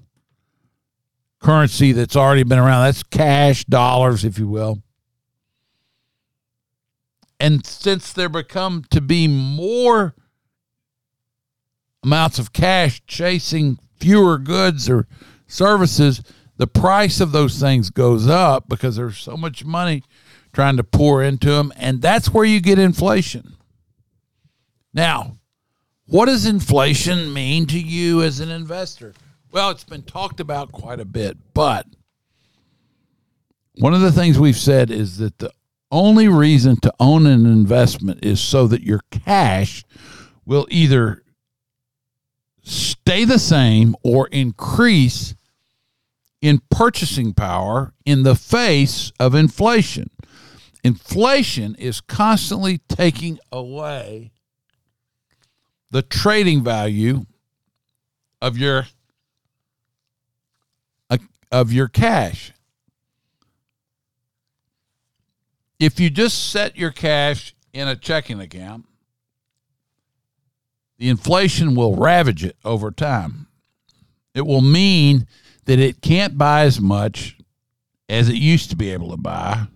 currency 1.40 1.92
that's 1.92 2.16
already 2.16 2.44
been 2.44 2.58
around. 2.58 2.84
That's 2.84 3.02
cash, 3.02 3.64
dollars, 3.64 4.24
if 4.24 4.38
you 4.38 4.46
will. 4.46 4.82
And 7.38 7.64
since 7.66 8.12
there 8.12 8.28
become 8.28 8.84
to 8.90 9.00
be 9.00 9.28
more 9.28 10.14
amounts 12.02 12.38
of 12.38 12.52
cash 12.52 13.02
chasing 13.06 13.78
fewer 13.98 14.38
goods 14.38 14.88
or 14.88 15.06
services, 15.46 16.22
the 16.56 16.66
price 16.66 17.20
of 17.20 17.32
those 17.32 17.60
things 17.60 17.90
goes 17.90 18.26
up 18.26 18.68
because 18.68 18.96
there's 18.96 19.18
so 19.18 19.36
much 19.36 19.64
money 19.64 20.02
trying 20.52 20.76
to 20.78 20.84
pour 20.84 21.22
into 21.22 21.50
them. 21.50 21.72
And 21.76 22.00
that's 22.00 22.30
where 22.30 22.44
you 22.44 22.60
get 22.60 22.78
inflation. 22.78 23.56
Now, 24.94 25.36
what 26.06 26.26
does 26.26 26.46
inflation 26.46 27.32
mean 27.32 27.66
to 27.66 27.78
you 27.78 28.22
as 28.22 28.40
an 28.40 28.50
investor? 28.50 29.12
Well, 29.52 29.70
it's 29.70 29.84
been 29.84 30.02
talked 30.02 30.40
about 30.40 30.72
quite 30.72 31.00
a 31.00 31.04
bit, 31.04 31.36
but 31.52 31.86
one 33.78 33.92
of 33.92 34.00
the 34.00 34.12
things 34.12 34.38
we've 34.38 34.56
said 34.56 34.90
is 34.90 35.18
that 35.18 35.38
the 35.38 35.50
only 35.90 36.28
reason 36.28 36.76
to 36.80 36.92
own 36.98 37.26
an 37.26 37.46
investment 37.46 38.24
is 38.24 38.40
so 38.40 38.66
that 38.66 38.82
your 38.82 39.00
cash 39.10 39.84
will 40.44 40.66
either 40.70 41.22
stay 42.62 43.24
the 43.24 43.38
same 43.38 43.94
or 44.02 44.28
increase 44.28 45.34
in 46.40 46.60
purchasing 46.70 47.32
power 47.32 47.92
in 48.04 48.22
the 48.22 48.34
face 48.34 49.12
of 49.18 49.34
inflation. 49.34 50.10
Inflation 50.82 51.74
is 51.76 52.00
constantly 52.00 52.78
taking 52.88 53.38
away 53.50 54.32
the 55.90 56.02
trading 56.02 56.62
value 56.62 57.26
of 58.40 58.56
your 58.56 58.86
of 61.52 61.72
your 61.72 61.88
cash. 61.88 62.52
If 65.78 66.00
you 66.00 66.10
just 66.10 66.50
set 66.50 66.76
your 66.76 66.90
cash 66.90 67.54
in 67.72 67.88
a 67.88 67.96
checking 67.96 68.40
account, 68.40 68.86
the 70.98 71.08
inflation 71.08 71.74
will 71.74 71.94
ravage 71.94 72.44
it 72.44 72.56
over 72.64 72.90
time. 72.90 73.48
It 74.34 74.46
will 74.46 74.62
mean 74.62 75.26
that 75.66 75.78
it 75.78 76.00
can't 76.00 76.38
buy 76.38 76.62
as 76.62 76.80
much 76.80 77.36
as 78.08 78.28
it 78.28 78.36
used 78.36 78.70
to 78.70 78.76
be 78.76 78.90
able 78.90 79.10
to 79.10 79.16
buy. 79.16 79.66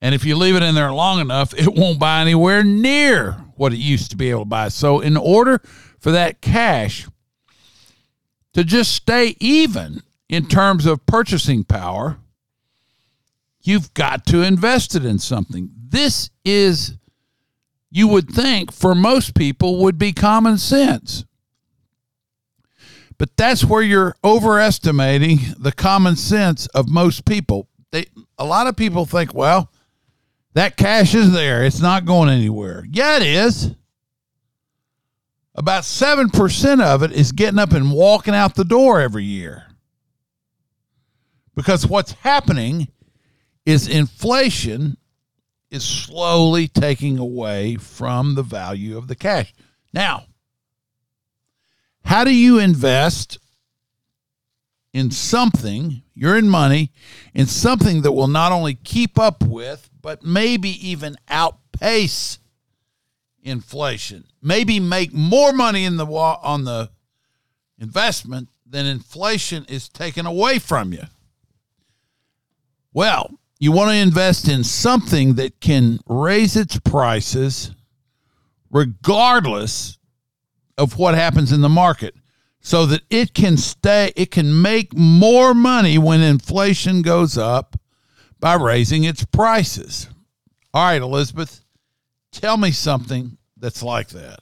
And 0.00 0.14
if 0.14 0.24
you 0.24 0.36
leave 0.36 0.56
it 0.56 0.62
in 0.62 0.74
there 0.74 0.92
long 0.92 1.20
enough, 1.20 1.54
it 1.54 1.72
won't 1.74 1.98
buy 1.98 2.20
anywhere 2.20 2.64
near 2.64 3.32
what 3.56 3.72
it 3.72 3.78
used 3.78 4.10
to 4.10 4.16
be 4.16 4.30
able 4.30 4.42
to 4.42 4.46
buy. 4.46 4.68
So, 4.68 5.00
in 5.00 5.16
order 5.16 5.60
for 5.98 6.10
that 6.10 6.40
cash 6.40 7.06
to 8.52 8.64
just 8.64 8.92
stay 8.92 9.36
even 9.38 10.02
in 10.28 10.46
terms 10.46 10.84
of 10.86 11.06
purchasing 11.06 11.62
power, 11.62 12.18
you've 13.62 13.92
got 13.94 14.26
to 14.26 14.42
invest 14.42 14.94
it 14.94 15.04
in 15.04 15.18
something. 15.18 15.70
This 15.88 16.30
is, 16.44 16.96
you 17.90 18.08
would 18.08 18.28
think, 18.28 18.72
for 18.72 18.94
most 18.94 19.34
people, 19.34 19.82
would 19.82 19.98
be 19.98 20.12
common 20.12 20.58
sense. 20.58 21.24
But 23.18 23.36
that's 23.36 23.64
where 23.64 23.82
you're 23.82 24.16
overestimating 24.24 25.38
the 25.58 25.72
common 25.72 26.16
sense 26.16 26.66
of 26.68 26.88
most 26.88 27.24
people. 27.24 27.68
They, 27.92 28.06
a 28.38 28.44
lot 28.44 28.66
of 28.66 28.76
people 28.76 29.06
think, 29.06 29.32
well, 29.34 29.70
that 30.54 30.76
cash 30.76 31.14
is 31.14 31.32
there. 31.32 31.64
It's 31.64 31.80
not 31.80 32.04
going 32.04 32.30
anywhere. 32.30 32.84
Yeah, 32.90 33.16
it 33.16 33.22
is. 33.22 33.74
About 35.54 35.84
7% 35.84 36.82
of 36.82 37.02
it 37.02 37.12
is 37.12 37.30
getting 37.32 37.58
up 37.58 37.72
and 37.72 37.92
walking 37.92 38.34
out 38.34 38.54
the 38.54 38.64
door 38.64 39.00
every 39.00 39.24
year. 39.24 39.66
Because 41.54 41.86
what's 41.86 42.12
happening 42.12 42.88
is 43.64 43.88
inflation 43.88 44.96
is 45.70 45.84
slowly 45.84 46.68
taking 46.68 47.18
away 47.18 47.76
from 47.76 48.34
the 48.34 48.42
value 48.42 48.96
of 48.98 49.08
the 49.08 49.14
cash. 49.14 49.54
Now, 49.92 50.24
how 52.04 52.24
do 52.24 52.34
you 52.34 52.58
invest 52.58 53.38
in 54.92 55.10
something, 55.10 56.02
you're 56.14 56.36
in 56.36 56.48
money, 56.48 56.90
in 57.32 57.46
something 57.46 58.02
that 58.02 58.12
will 58.12 58.28
not 58.28 58.52
only 58.52 58.74
keep 58.74 59.18
up 59.18 59.42
with, 59.42 59.88
but 60.00 60.22
maybe 60.22 60.68
even 60.86 61.16
outpace 61.28 62.38
inflation? 63.42 64.24
Maybe 64.42 64.78
make 64.80 65.14
more 65.14 65.52
money 65.52 65.84
in 65.84 65.96
the 65.96 66.06
on 66.06 66.64
the 66.64 66.90
investment 67.78 68.48
than 68.66 68.86
inflation 68.86 69.64
is 69.68 69.88
taken 69.88 70.26
away 70.26 70.58
from 70.58 70.92
you. 70.92 71.04
Well, 72.92 73.30
you 73.62 73.70
want 73.70 73.88
to 73.90 73.96
invest 73.96 74.48
in 74.48 74.64
something 74.64 75.34
that 75.34 75.60
can 75.60 76.00
raise 76.08 76.56
its 76.56 76.80
prices 76.80 77.70
regardless 78.72 79.98
of 80.76 80.98
what 80.98 81.14
happens 81.14 81.52
in 81.52 81.60
the 81.60 81.68
market 81.68 82.12
so 82.60 82.86
that 82.86 83.02
it 83.08 83.34
can 83.34 83.56
stay 83.56 84.12
it 84.16 84.32
can 84.32 84.60
make 84.60 84.92
more 84.96 85.54
money 85.54 85.96
when 85.96 86.20
inflation 86.20 87.02
goes 87.02 87.38
up 87.38 87.76
by 88.40 88.54
raising 88.54 89.04
its 89.04 89.24
prices. 89.24 90.08
All 90.74 90.86
right, 90.86 91.00
Elizabeth, 91.00 91.64
tell 92.32 92.56
me 92.56 92.72
something 92.72 93.38
that's 93.56 93.80
like 93.80 94.08
that. 94.08 94.40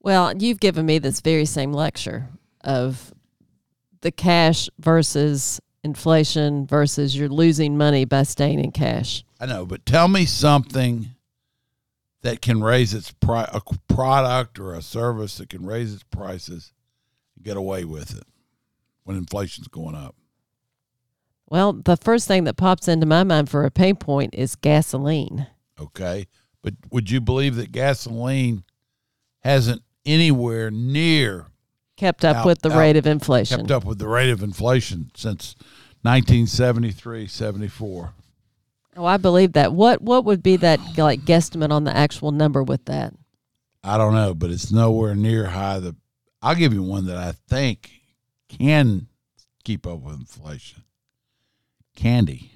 Well, 0.00 0.36
you've 0.36 0.58
given 0.58 0.84
me 0.84 0.98
this 0.98 1.20
very 1.20 1.44
same 1.44 1.72
lecture 1.72 2.28
of 2.64 3.14
the 4.00 4.10
cash 4.10 4.68
versus 4.80 5.60
inflation 5.84 6.66
versus 6.66 7.16
you're 7.16 7.28
losing 7.28 7.76
money 7.76 8.04
by 8.04 8.22
staying 8.22 8.60
in 8.60 8.72
cash. 8.72 9.24
I 9.40 9.46
know, 9.46 9.64
but 9.64 9.86
tell 9.86 10.08
me 10.08 10.26
something 10.26 11.14
that 12.22 12.42
can 12.42 12.62
raise 12.62 12.94
its 12.94 13.12
pri- 13.12 13.48
a 13.52 13.60
product 13.88 14.58
or 14.58 14.74
a 14.74 14.82
service 14.82 15.38
that 15.38 15.48
can 15.48 15.64
raise 15.64 15.94
its 15.94 16.02
prices 16.04 16.72
and 17.36 17.44
get 17.44 17.56
away 17.56 17.84
with 17.84 18.16
it 18.16 18.24
when 19.04 19.16
inflation's 19.16 19.68
going 19.68 19.94
up. 19.94 20.16
Well, 21.48 21.72
the 21.72 21.96
first 21.96 22.28
thing 22.28 22.44
that 22.44 22.56
pops 22.56 22.88
into 22.88 23.06
my 23.06 23.24
mind 23.24 23.48
for 23.48 23.64
a 23.64 23.70
pain 23.70 23.96
point 23.96 24.34
is 24.34 24.54
gasoline. 24.54 25.46
Okay. 25.80 26.26
But 26.62 26.74
would 26.90 27.10
you 27.10 27.20
believe 27.20 27.56
that 27.56 27.72
gasoline 27.72 28.64
hasn't 29.40 29.82
anywhere 30.04 30.70
near 30.70 31.46
Kept 31.98 32.24
up 32.24 32.36
Out- 32.38 32.46
with 32.46 32.62
the 32.62 32.70
out- 32.70 32.78
rate 32.78 32.96
of 32.96 33.06
inflation. 33.06 33.58
kept 33.58 33.70
up 33.70 33.84
with 33.84 33.98
the 33.98 34.08
rate 34.08 34.30
of 34.30 34.42
inflation 34.42 35.10
since 35.14 35.54
1973, 36.02 37.26
74? 37.26 38.14
Oh, 38.96 39.04
I 39.04 39.16
believe 39.16 39.52
that. 39.52 39.72
What 39.72 40.00
what 40.02 40.24
would 40.24 40.42
be 40.42 40.56
that 40.56 40.80
like 40.96 41.20
guesstimate 41.20 41.70
on 41.70 41.84
the 41.84 41.94
actual 41.96 42.32
number 42.32 42.62
with 42.62 42.84
that? 42.86 43.14
I 43.84 43.96
don't 43.98 44.14
know, 44.14 44.32
but 44.34 44.50
it's 44.50 44.72
nowhere 44.72 45.14
near 45.14 45.46
high. 45.46 45.78
The 45.80 45.94
I'll 46.40 46.54
give 46.54 46.72
you 46.72 46.82
one 46.82 47.06
that 47.06 47.16
I 47.16 47.32
think 47.32 47.90
can 48.48 49.06
keep 49.64 49.86
up 49.86 50.00
with 50.00 50.14
inflation. 50.16 50.82
Candy. 51.94 52.52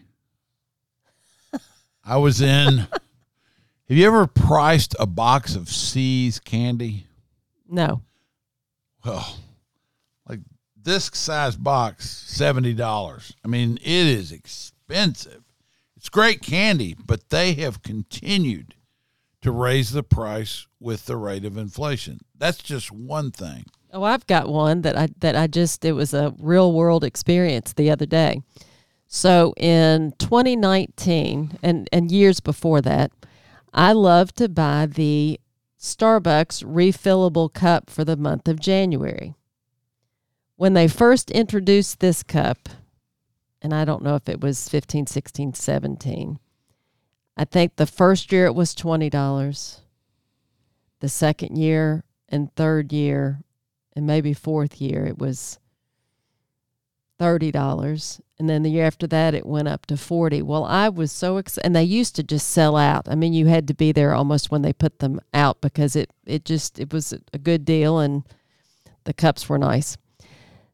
I 2.05 2.17
was 2.17 2.41
in. 2.41 2.79
have 2.89 3.01
you 3.89 4.07
ever 4.07 4.27
priced 4.27 4.95
a 4.99 5.07
box 5.07 5.55
of 5.55 5.69
See's 5.69 6.39
candy? 6.41 7.07
No. 7.69 8.03
Well, 9.05 9.39
like 10.29 10.41
this 10.81 11.11
size 11.13 11.57
box, 11.57 12.09
seventy 12.09 12.75
dollars. 12.75 13.35
I 13.45 13.49
mean, 13.49 13.79
it 13.79 13.87
is 13.87 14.33
expensive. 14.33 15.43
It's 15.97 16.09
great 16.09 16.43
candy, 16.43 16.95
but 16.95 17.31
they 17.31 17.55
have 17.55 17.83
continued 17.83 18.75
to 19.43 19.51
raise 19.51 19.91
the 19.91 20.03
price 20.03 20.67
with 20.81 21.07
the 21.07 21.17
rate 21.17 21.45
of 21.45 21.57
inflation. 21.57 22.21
That's 22.37 22.59
just 22.59 22.91
one 22.91 23.31
thing. 23.31 23.65
Oh, 23.93 24.05
I've 24.05 24.27
got 24.27 24.49
one 24.49 24.83
that 24.83 24.97
I 24.97 25.09
that 25.19 25.37
I 25.37 25.47
just 25.47 25.85
it 25.85 25.93
was 25.93 26.15
a 26.15 26.35
real 26.39 26.73
world 26.73 27.05
experience 27.05 27.73
the 27.73 27.91
other 27.91 28.07
day. 28.07 28.43
So 29.07 29.53
in 29.59 30.15
2019 30.19 31.59
and 31.63 31.89
and 31.93 32.11
years 32.11 32.41
before 32.41 32.81
that, 32.81 33.13
I 33.75 33.93
love 33.93 34.33
to 34.35 34.49
buy 34.49 34.87
the 34.87 35.39
Starbucks 35.83 36.63
refillable 36.63 37.53
cup 37.53 37.91
for 37.91 38.05
the 38.05 38.17
month 38.17 38.47
of 38.47 38.61
January. 38.61 39.35
When 40.55 40.75
they 40.75 40.87
first 40.87 41.29
introduced 41.33 41.99
this 41.99 42.23
cup, 42.23 42.69
and 43.61 43.75
I 43.75 43.85
don't 43.85 44.05
know 44.05 44.15
if 44.15 44.29
it 44.29 44.41
was 44.41 44.69
15, 44.69 45.09
16, 45.09 45.55
17. 45.55 46.39
I 47.37 47.45
think 47.45 47.75
the 47.75 47.87
first 47.87 48.31
year 48.31 48.47
it 48.47 48.55
was 48.55 48.77
$20. 48.77 49.81
The 51.01 51.09
second 51.09 51.57
year 51.59 52.05
and 52.29 52.55
third 52.55 52.93
year 52.93 53.43
and 53.97 54.07
maybe 54.07 54.35
fourth 54.35 54.81
year 54.81 55.05
it 55.05 55.19
was 55.19 55.59
$30 57.23 58.21
and 58.39 58.51
then 58.51 58.65
the 58.65 58.71
year 58.71 58.85
after 58.85 59.07
that 59.07 59.35
it 59.35 59.47
went 59.47 59.69
up 59.69 59.87
to 59.87 59.97
40 59.97 60.43
well 60.43 60.65
i 60.65 60.89
was 60.89 61.13
so 61.13 61.37
excited 61.37 61.65
and 61.65 61.77
they 61.77 61.85
used 61.85 62.17
to 62.17 62.25
just 62.25 62.49
sell 62.49 62.77
out. 62.77 63.09
I 63.09 63.15
mean 63.15 63.33
you 63.33 63.47
had 63.47 63.69
to 63.69 63.75
be 63.75 63.93
there 63.93 64.13
almost 64.13 64.51
when 64.51 64.63
they 64.63 64.73
put 64.73 64.99
them 64.99 65.21
out 65.33 65.61
because 65.61 65.95
it 65.95 66.11
it 66.27 66.45
just 66.45 66.81
it 66.81 66.93
was 66.93 67.15
a 67.33 67.39
good 67.39 67.65
deal 67.65 67.99
and 68.01 68.25
the 69.05 69.13
cups 69.13 69.49
were 69.49 69.59
nice. 69.59 69.97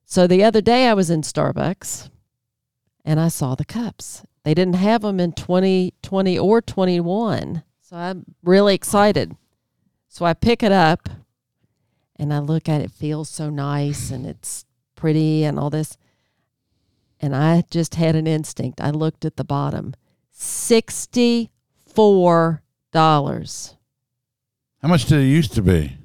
So 0.06 0.26
the 0.26 0.42
other 0.42 0.62
day 0.62 0.88
i 0.88 0.94
was 0.94 1.10
in 1.10 1.20
starbucks 1.20 2.08
and 3.04 3.20
i 3.20 3.28
saw 3.28 3.54
the 3.54 3.64
cups. 3.66 4.24
They 4.44 4.54
didn't 4.54 4.76
have 4.76 5.02
them 5.02 5.20
in 5.20 5.32
2020 5.32 6.38
or 6.38 6.62
21 6.62 7.62
so 7.82 7.96
i'm 7.96 8.24
really 8.42 8.74
excited. 8.74 9.36
So 10.08 10.24
i 10.24 10.32
pick 10.32 10.62
it 10.62 10.72
up 10.72 11.10
and 12.18 12.34
I 12.34 12.40
look 12.40 12.68
at 12.68 12.80
it, 12.80 12.86
it 12.86 12.90
feels 12.90 13.28
so 13.28 13.48
nice 13.48 14.10
and 14.10 14.26
it's 14.26 14.64
pretty 14.96 15.44
and 15.44 15.58
all 15.58 15.70
this. 15.70 15.96
And 17.20 17.34
I 17.34 17.64
just 17.70 17.96
had 17.96 18.14
an 18.14 18.26
instinct. 18.26 18.80
I 18.80 18.90
looked 18.90 19.24
at 19.24 19.36
the 19.36 19.44
bottom. 19.44 19.94
$64. 20.34 22.60
How 24.80 24.88
much 24.88 25.06
did 25.06 25.20
it 25.20 25.26
used 25.26 25.52
to 25.54 25.62
be? 25.62 25.96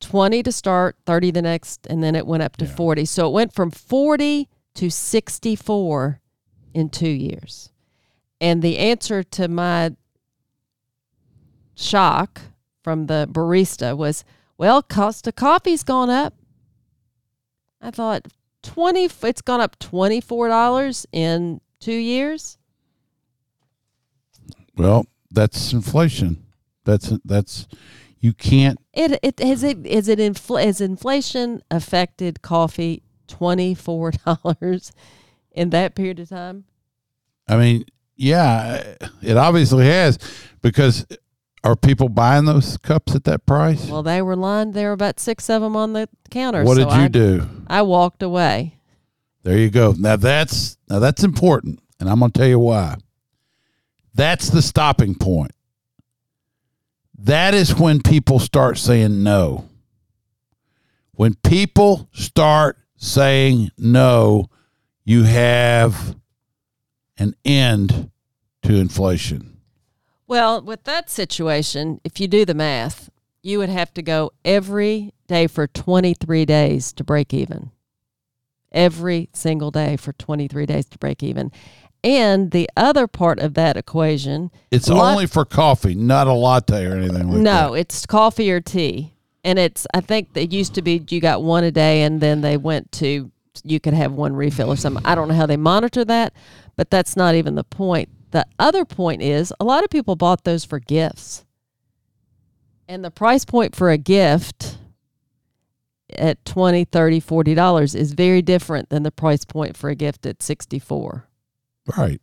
20 0.00 0.42
to 0.42 0.52
start, 0.52 0.96
30 1.06 1.30
the 1.32 1.42
next, 1.42 1.86
and 1.88 2.02
then 2.02 2.14
it 2.14 2.26
went 2.26 2.42
up 2.42 2.56
to 2.58 2.64
Yeah. 2.64 2.74
40. 2.74 3.04
So 3.04 3.28
it 3.28 3.32
went 3.32 3.52
from 3.52 3.70
40 3.70 4.48
to 4.74 4.90
64 4.90 6.20
in 6.74 6.88
two 6.88 7.08
years. 7.08 7.70
And 8.40 8.62
the 8.62 8.78
answer 8.78 9.22
to 9.22 9.48
my 9.48 9.94
shock 11.74 12.40
from 12.82 13.06
the 13.06 13.28
barista 13.30 13.96
was, 13.96 14.24
well, 14.58 14.82
cost 14.82 15.26
of 15.26 15.36
coffee's 15.36 15.84
gone 15.84 16.10
up. 16.10 16.34
I 17.80 17.90
thought 17.90 18.26
20 18.62 19.10
it's 19.24 19.42
gone 19.42 19.60
up 19.60 19.78
$24 19.78 21.06
in 21.12 21.60
2 21.80 21.92
years. 21.92 22.58
Well, 24.76 25.06
that's 25.30 25.72
inflation. 25.72 26.44
That's 26.84 27.12
that's 27.24 27.66
you 28.18 28.32
can't. 28.32 28.78
It 28.92 29.18
it 29.22 29.38
has 29.40 29.62
it 29.62 29.86
is 29.86 30.08
it 30.08 30.18
infl- 30.18 30.62
has 30.62 30.80
inflation 30.80 31.62
affected 31.70 32.42
coffee 32.42 33.02
twenty 33.28 33.74
four 33.74 34.12
dollars 34.26 34.92
in 35.52 35.70
that 35.70 35.94
period 35.94 36.20
of 36.20 36.28
time? 36.28 36.64
I 37.48 37.56
mean, 37.56 37.84
yeah, 38.16 38.96
it 39.22 39.36
obviously 39.36 39.86
has 39.86 40.18
because 40.62 41.06
are 41.64 41.76
people 41.76 42.08
buying 42.08 42.44
those 42.44 42.76
cups 42.76 43.14
at 43.14 43.24
that 43.24 43.46
price? 43.46 43.88
Well, 43.88 44.02
they 44.02 44.20
were 44.20 44.36
lined. 44.36 44.74
There 44.74 44.88
were 44.88 44.94
about 44.94 45.20
six 45.20 45.48
of 45.48 45.62
them 45.62 45.76
on 45.76 45.92
the 45.92 46.08
counter. 46.30 46.64
what 46.64 46.76
so 46.76 46.84
did 46.84 46.94
you 46.94 47.02
I, 47.02 47.08
do? 47.08 47.48
I 47.68 47.82
walked 47.82 48.22
away. 48.22 48.78
There 49.42 49.58
you 49.58 49.70
go. 49.70 49.94
Now 49.98 50.16
that's 50.16 50.76
now 50.88 50.98
that's 50.98 51.24
important, 51.24 51.80
and 51.98 52.08
I'm 52.08 52.20
going 52.20 52.30
to 52.30 52.38
tell 52.38 52.48
you 52.48 52.58
why. 52.58 52.96
That's 54.14 54.50
the 54.50 54.62
stopping 54.62 55.14
point. 55.14 55.52
That 57.18 57.54
is 57.54 57.78
when 57.78 58.02
people 58.02 58.38
start 58.38 58.78
saying 58.78 59.22
no. 59.22 59.68
When 61.12 61.34
people 61.34 62.08
start 62.12 62.78
saying 62.96 63.70
no, 63.78 64.48
you 65.04 65.24
have 65.24 66.16
an 67.16 67.34
end 67.44 68.10
to 68.62 68.74
inflation. 68.74 69.51
Well, 70.32 70.62
with 70.62 70.84
that 70.84 71.10
situation, 71.10 72.00
if 72.04 72.18
you 72.18 72.26
do 72.26 72.46
the 72.46 72.54
math, 72.54 73.10
you 73.42 73.58
would 73.58 73.68
have 73.68 73.92
to 73.92 74.00
go 74.00 74.30
every 74.46 75.12
day 75.26 75.46
for 75.46 75.66
twenty 75.66 76.14
three 76.14 76.46
days 76.46 76.90
to 76.94 77.04
break 77.04 77.34
even. 77.34 77.70
Every 78.72 79.28
single 79.34 79.70
day 79.70 79.98
for 79.98 80.14
twenty 80.14 80.48
three 80.48 80.64
days 80.64 80.86
to 80.86 80.98
break 80.98 81.22
even. 81.22 81.52
And 82.02 82.50
the 82.50 82.66
other 82.78 83.06
part 83.06 83.40
of 83.40 83.52
that 83.54 83.76
equation 83.76 84.50
It's 84.70 84.88
Lot- 84.88 85.12
only 85.12 85.26
for 85.26 85.44
coffee, 85.44 85.94
not 85.94 86.28
a 86.28 86.32
latte 86.32 86.86
or 86.86 86.96
anything 86.96 87.28
like 87.28 87.36
that. 87.36 87.42
No, 87.42 87.74
it's 87.74 88.06
coffee 88.06 88.50
or 88.50 88.62
tea. 88.62 89.12
And 89.44 89.58
it's 89.58 89.86
I 89.92 90.00
think 90.00 90.30
it 90.34 90.50
used 90.50 90.72
to 90.76 90.80
be 90.80 91.04
you 91.10 91.20
got 91.20 91.42
one 91.42 91.62
a 91.62 91.70
day 91.70 92.04
and 92.04 92.22
then 92.22 92.40
they 92.40 92.56
went 92.56 92.90
to 92.92 93.30
you 93.64 93.80
could 93.80 93.92
have 93.92 94.12
one 94.12 94.34
refill 94.34 94.72
or 94.72 94.76
something. 94.76 95.04
I 95.04 95.14
don't 95.14 95.28
know 95.28 95.34
how 95.34 95.44
they 95.44 95.58
monitor 95.58 96.06
that, 96.06 96.32
but 96.74 96.88
that's 96.88 97.16
not 97.16 97.34
even 97.34 97.54
the 97.54 97.64
point. 97.64 98.08
The 98.32 98.46
other 98.58 98.84
point 98.84 99.22
is 99.22 99.52
a 99.60 99.64
lot 99.64 99.84
of 99.84 99.90
people 99.90 100.16
bought 100.16 100.44
those 100.44 100.64
for 100.64 100.78
gifts. 100.78 101.44
And 102.88 103.04
the 103.04 103.10
price 103.10 103.44
point 103.44 103.76
for 103.76 103.90
a 103.90 103.98
gift 103.98 104.78
at 106.18 106.44
20, 106.44 106.84
30, 106.84 107.20
40 107.20 107.54
dollars 107.54 107.94
is 107.94 108.12
very 108.12 108.42
different 108.42 108.88
than 108.88 109.02
the 109.02 109.10
price 109.10 109.44
point 109.44 109.76
for 109.76 109.88
a 109.88 109.94
gift 109.94 110.26
at 110.26 110.42
64. 110.42 111.28
Right. 111.96 112.20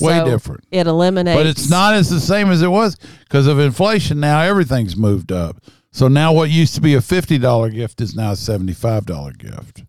Way 0.00 0.18
So 0.18 0.24
different. 0.24 0.64
It 0.70 0.86
eliminates 0.86 1.36
But 1.36 1.46
it's 1.46 1.70
not 1.70 1.94
as 1.94 2.10
the 2.10 2.20
same 2.20 2.50
as 2.50 2.62
it 2.62 2.68
was 2.68 2.96
because 3.20 3.46
of 3.46 3.58
inflation. 3.58 4.20
Now 4.20 4.40
everything's 4.40 4.96
moved 4.96 5.32
up. 5.32 5.62
So 5.90 6.08
now 6.08 6.32
what 6.32 6.50
used 6.50 6.74
to 6.74 6.80
be 6.80 6.94
a 6.94 7.00
fifty 7.00 7.38
dollar 7.38 7.70
gift 7.70 8.00
is 8.00 8.14
now 8.14 8.32
a 8.32 8.36
seventy 8.36 8.74
five 8.74 9.06
dollar 9.06 9.32
gift. 9.32 9.84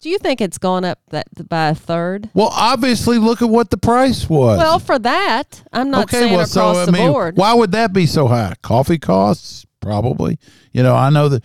Do 0.00 0.08
you 0.08 0.18
think 0.18 0.40
it's 0.40 0.56
gone 0.56 0.84
up 0.84 0.98
that 1.10 1.26
by 1.48 1.68
a 1.68 1.74
third? 1.74 2.30
Well, 2.32 2.50
obviously, 2.52 3.18
look 3.18 3.42
at 3.42 3.50
what 3.50 3.70
the 3.70 3.76
price 3.76 4.28
was. 4.30 4.58
Well, 4.58 4.78
for 4.78 4.98
that, 4.98 5.62
I'm 5.72 5.90
not 5.90 6.04
okay, 6.04 6.20
saying 6.20 6.40
across 6.40 6.86
the 6.86 6.92
board. 6.92 7.36
why 7.36 7.52
would 7.52 7.72
that 7.72 7.92
be 7.92 8.06
so 8.06 8.26
high? 8.26 8.54
Coffee 8.62 8.98
costs, 8.98 9.66
probably. 9.80 10.38
You 10.72 10.82
know, 10.82 10.94
I 10.94 11.10
know 11.10 11.28
that 11.28 11.44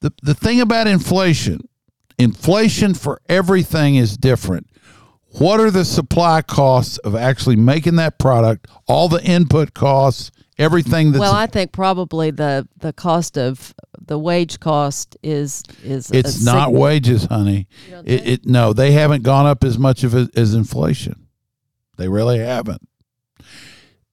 the 0.00 0.12
the 0.22 0.34
thing 0.34 0.60
about 0.60 0.86
inflation, 0.86 1.68
inflation 2.16 2.94
for 2.94 3.20
everything 3.28 3.96
is 3.96 4.16
different. 4.16 4.68
What 5.38 5.60
are 5.60 5.70
the 5.70 5.84
supply 5.84 6.40
costs 6.40 6.96
of 6.98 7.14
actually 7.14 7.56
making 7.56 7.96
that 7.96 8.18
product? 8.18 8.68
All 8.86 9.08
the 9.08 9.22
input 9.22 9.74
costs, 9.74 10.30
everything 10.56 11.12
that's 11.12 11.20
well, 11.20 11.34
I 11.34 11.46
think 11.46 11.72
probably 11.72 12.30
the 12.30 12.66
the 12.78 12.92
cost 12.92 13.36
of 13.36 13.74
the 14.00 14.18
wage 14.18 14.60
cost 14.60 15.16
is 15.22 15.62
is 15.84 16.10
It's 16.10 16.42
not 16.42 16.72
wages, 16.72 17.24
honey. 17.24 17.68
It, 18.04 18.26
it 18.26 18.46
no, 18.46 18.72
they 18.72 18.92
haven't 18.92 19.24
gone 19.24 19.44
up 19.44 19.62
as 19.62 19.78
much 19.78 20.04
of 20.04 20.14
it 20.14 20.36
as 20.36 20.54
inflation. 20.54 21.26
They 21.98 22.08
really 22.08 22.38
haven't. 22.38 22.86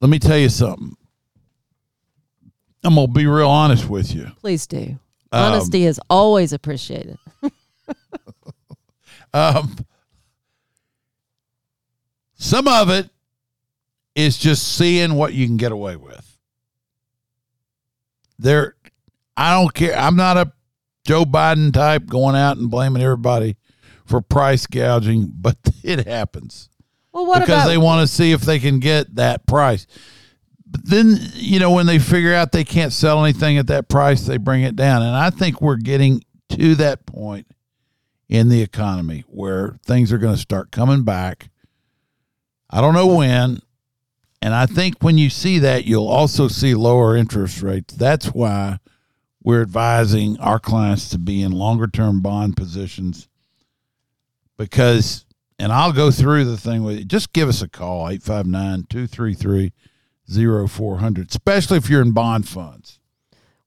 Let 0.02 0.10
me 0.10 0.20
tell 0.20 0.38
you 0.38 0.50
something. 0.50 0.98
I'm 2.84 2.96
gonna 2.96 3.08
be 3.08 3.28
real 3.28 3.50
honest 3.50 3.90
with 3.90 4.14
you. 4.14 4.32
Please 4.42 4.68
do. 4.68 5.00
Um, 5.32 5.54
Honesty 5.54 5.86
is 5.86 6.02
always 6.10 6.52
appreciated. 6.52 7.18
Um, 9.36 9.76
some 12.44 12.68
of 12.68 12.90
it 12.90 13.10
is 14.16 14.38
just 14.38 14.76
seeing 14.76 15.16
what 15.16 15.34
you 15.34 15.48
can 15.48 15.56
get 15.56 15.72
away 15.72 15.96
with. 15.96 16.38
There, 18.38 18.76
I 19.38 19.54
don't 19.54 19.74
care. 19.74 19.98
I'm 19.98 20.18
not 20.18 20.36
a 20.36 20.52
Joe 21.06 21.24
Biden 21.24 21.72
type 21.72 22.06
going 22.06 22.36
out 22.36 22.58
and 22.58 22.70
blaming 22.70 23.02
everybody 23.02 23.56
for 24.06 24.20
price 24.20 24.68
gouging, 24.68 25.32
but 25.40 25.58
it 25.84 26.06
happens. 26.06 26.70
Well, 27.14 27.26
what 27.26 27.40
because 27.40 27.64
about 27.64 27.68
they 27.70 27.78
want 27.78 28.08
to 28.08 28.14
see 28.14 28.34
if 28.34 28.42
they 28.42 28.60
can 28.60 28.80
get 28.80 29.16
that 29.16 29.48
price. 29.48 29.88
But 30.66 30.86
then, 30.86 31.18
you 31.36 31.60
know, 31.60 31.72
when 31.72 31.86
they 31.86 32.00
figure 32.00 32.34
out 32.34 32.52
they 32.52 32.66
can't 32.66 32.92
sell 32.92 33.24
anything 33.24 33.58
at 33.58 33.68
that 33.68 33.88
price, 33.88 34.26
they 34.26 34.38
bring 34.38 34.64
it 34.64 34.76
down. 34.76 35.02
And 35.02 35.16
I 35.16 35.30
think 35.30 35.62
we're 35.62 35.78
getting 35.78 36.24
to 36.50 36.76
that 36.76 37.06
point 37.06 37.48
in 38.28 38.50
the 38.50 38.62
economy 38.62 39.24
where 39.28 39.78
things 39.86 40.12
are 40.12 40.18
going 40.18 40.34
to 40.36 40.42
start 40.42 40.72
coming 40.72 41.04
back. 41.04 41.50
I 42.74 42.82
don't 42.82 42.96
know 42.96 43.16
when. 43.16 43.60
And 44.42 44.54
I 44.54 44.66
think 44.66 44.96
when 45.02 45.18
you 45.18 45.30
see 45.30 45.60
that, 45.60 45.86
you'll 45.86 46.08
also 46.08 46.48
see 46.48 46.74
lower 46.74 47.16
interest 47.16 47.62
rates. 47.62 47.94
That's 47.94 48.26
why 48.34 48.80
we're 49.42 49.62
advising 49.62 50.40
our 50.40 50.60
clients 50.60 51.10
to 51.10 51.20
be 51.20 51.44
in 51.44 51.52
longer 51.52 51.88
term 51.88 52.22
bond 52.22 52.58
positions 52.58 53.30
because 54.58 55.26
and 55.60 55.72
I'll 55.72 55.94
go 55.94 56.12
through 56.12 56.46
the 56.46 56.58
thing 56.58 56.84
with 56.84 56.98
you. 56.98 57.06
Just 57.06 57.32
give 57.32 57.48
us 57.48 57.62
a 57.62 57.70
call, 57.70 58.10
859 58.10 58.86
233 58.90 59.72
0400, 60.68 61.30
especially 61.30 61.78
if 61.78 61.90
you're 61.90 62.02
in 62.02 62.12
bond 62.12 62.48
funds. 62.48 63.00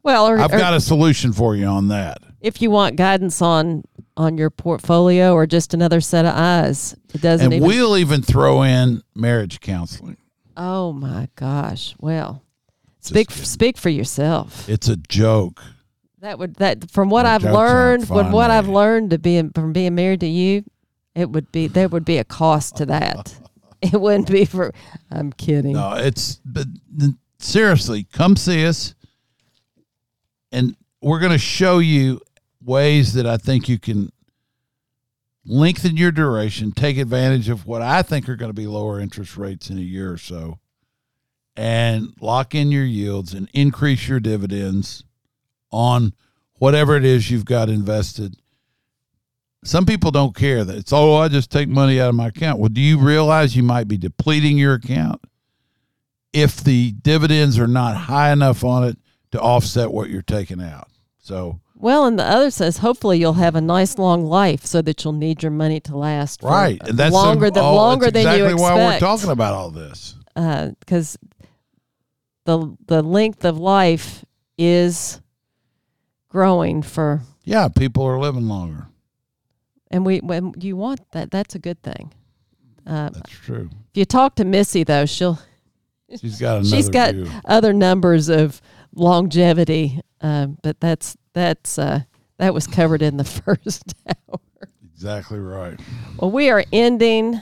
well, 0.03 0.29
or, 0.29 0.39
I've 0.39 0.53
or- 0.53 0.59
got 0.59 0.75
a 0.75 0.81
solution 0.81 1.33
for 1.33 1.55
you 1.55 1.67
on 1.67 1.89
that. 1.89 2.19
If 2.41 2.61
you 2.63 2.71
want 2.71 2.97
guidance 2.97 3.41
on 3.43 3.85
on 4.17 4.39
your 4.39 4.51
portfolio 4.51 5.33
or 5.35 5.47
just 5.47 5.75
another 5.75 6.01
set 6.01 6.25
of 6.25 6.35
eyes, 6.35 6.95
it 7.13 7.21
doesn't 7.21 7.45
And 7.47 7.55
even. 7.55 7.67
we'll 7.69 7.97
even 7.99 8.23
throw 8.23 8.63
in 8.63 9.03
marriage 9.15 9.61
counseling. 9.61 10.17
oh 10.57 10.93
my 10.93 11.29
gosh! 11.37 11.95
Well, 11.99 12.43
speak 13.01 13.29
kidding. 13.29 13.45
speak 13.45 13.77
for 13.79 13.89
yourself. 13.91 14.69
It's 14.69 14.89
a 14.89 14.97
joke. 14.97 15.63
That 16.21 16.39
would 16.39 16.55
that 16.57 16.91
from 16.91 17.11
what 17.11 17.25
My 17.25 17.35
I've 17.35 17.45
learned, 17.45 18.07
from 18.09 18.33
what 18.33 18.51
I've 18.51 18.69
learned 18.69 19.11
to 19.11 19.19
being 19.19 19.51
from 19.51 19.73
being 19.73 19.95
married 19.95 20.21
to 20.21 20.27
you, 20.27 20.65
it 21.15 21.31
would 21.31 21.53
be 21.53 21.67
there 21.69 21.89
would 21.89 22.05
be 22.07 22.19
a 22.19 22.25
cost 22.25 22.77
to 22.79 22.87
that. 22.87 23.35
it 23.83 24.01
wouldn't 24.01 24.31
be 24.31 24.45
for. 24.47 24.73
I'm 25.11 25.31
kidding. 25.33 25.75
No, 25.75 25.93
it's 25.95 26.41
but 26.45 26.67
seriously, 27.39 28.07
come 28.13 28.35
see 28.37 28.67
us, 28.67 28.95
and 30.51 30.75
we're 31.01 31.21
going 31.21 31.33
to 31.33 31.39
show 31.39 31.79
you 31.79 32.21
ways 32.63 33.13
that 33.15 33.27
I 33.27 33.37
think 33.37 33.69
you 33.69 33.79
can 33.79 34.11
lengthen 35.45 35.97
your 35.97 36.11
duration, 36.11 36.73
take 36.73 36.99
advantage 36.99 37.49
of 37.49 37.67
what 37.67 37.83
I 37.83 38.03
think 38.03 38.29
are 38.29 38.37
going 38.37 38.51
to 38.51 38.55
be 38.55 38.67
lower 38.67 39.01
interest 39.01 39.37
rates 39.37 39.71
in 39.71 39.79
a 39.79 39.83
year 39.83 40.13
or 40.13 40.19
so, 40.19 40.59
and 41.57 42.13
lock 42.21 42.55
in 42.55 42.71
your 42.71 42.85
yields 42.85 43.33
and 43.33 43.49
increase 43.53 44.09
your 44.09 44.21
dividends 44.21 45.05
on 45.71 46.13
whatever 46.59 46.97
it 46.97 47.05
is 47.05 47.31
you've 47.31 47.45
got 47.45 47.69
invested. 47.69 48.37
Some 49.65 49.87
people 49.87 50.11
don't 50.11 50.35
care 50.35 50.65
that 50.65 50.77
it's 50.77 50.93
oh 50.93 51.17
I 51.17 51.29
just 51.29 51.51
take 51.51 51.69
money 51.69 52.01
out 52.01 52.09
of 52.09 52.15
my 52.15 52.29
account. 52.29 52.59
Well, 52.59 52.69
do 52.69 52.81
you 52.81 52.99
realize 52.99 53.57
you 53.57 53.63
might 53.63 53.89
be 53.89 53.99
depleting 53.99 54.59
your 54.59 54.75
account 54.75 55.21
if 56.33 56.63
the 56.63 56.93
dividends 56.93 57.59
are 57.59 57.67
not 57.67 57.97
high 57.97 58.31
enough 58.31 58.63
on 58.63 58.85
it 58.85 58.99
to 59.33 59.41
offset 59.41 59.91
what 59.93 60.11
you're 60.11 60.23
taking 60.23 60.61
out? 60.63 60.89
So 61.19 61.61
Well, 61.75 62.05
and 62.07 62.19
the 62.19 62.25
other 62.25 62.51
says 62.51 62.79
hopefully 62.79 63.19
you'll 63.19 63.33
have 63.35 63.55
a 63.57 63.61
nice 63.61 63.99
long 63.99 64.25
life 64.25 64.65
so 64.65 64.81
that 64.83 65.03
you'll 65.05 65.13
need 65.13 65.43
your 65.43 65.51
money 65.53 65.81
to 65.81 65.97
last 65.97 66.41
for 66.41 66.51
right, 66.51 66.81
and 66.89 66.97
that's 66.99 67.13
longer 67.13 67.51
than 67.51 67.65
oh, 67.65 67.75
longer 67.75 68.11
that's 68.11 68.25
than 68.25 68.39
you 68.39 68.45
expect. 68.47 68.61
why 68.63 68.75
we're 68.77 68.99
talking 68.99 69.31
about 69.31 69.55
all 69.55 69.71
this. 69.71 70.15
because 70.35 71.19
the 72.45 72.77
the 72.87 73.03
length 73.03 73.45
of 73.45 73.59
life 73.59 74.25
is 74.57 75.21
growing 76.29 76.83
for, 76.83 77.23
Yeah, 77.45 77.69
people 77.69 78.05
are 78.05 78.19
living 78.21 78.47
longer. 78.49 78.87
and 79.91 80.05
we 80.07 80.19
when 80.19 80.55
you 80.61 80.77
want 80.77 81.01
that, 81.13 81.31
that's 81.31 81.55
a 81.55 81.59
good 81.59 81.83
thing. 81.83 82.13
Uh, 82.87 83.11
That's 83.11 83.31
true. 83.31 83.69
if 83.91 83.97
you 83.97 84.05
talk 84.05 84.37
to 84.37 84.45
Missy 84.45 84.85
though, 84.85 85.07
she'll 85.07 85.41
She's 86.21 86.39
got 86.39 86.57
another 86.61 86.69
she's 86.69 86.89
got 86.89 87.15
view. 87.17 87.29
other 87.45 87.73
numbers 87.73 88.29
of 88.29 88.63
longevity, 88.97 90.01
um, 90.21 90.59
but 90.63 90.81
that's 90.81 91.17
that's 91.33 91.79
uh, 91.79 92.01
that 92.39 92.53
was 92.53 92.67
covered 92.67 93.03
in 93.03 93.17
the 93.17 93.25
first 93.25 93.95
hour. 94.07 94.41
Exactly 94.93 95.39
right. 95.39 95.79
Well, 96.19 96.31
we 96.31 96.51
are 96.51 96.65
ending 96.73 97.41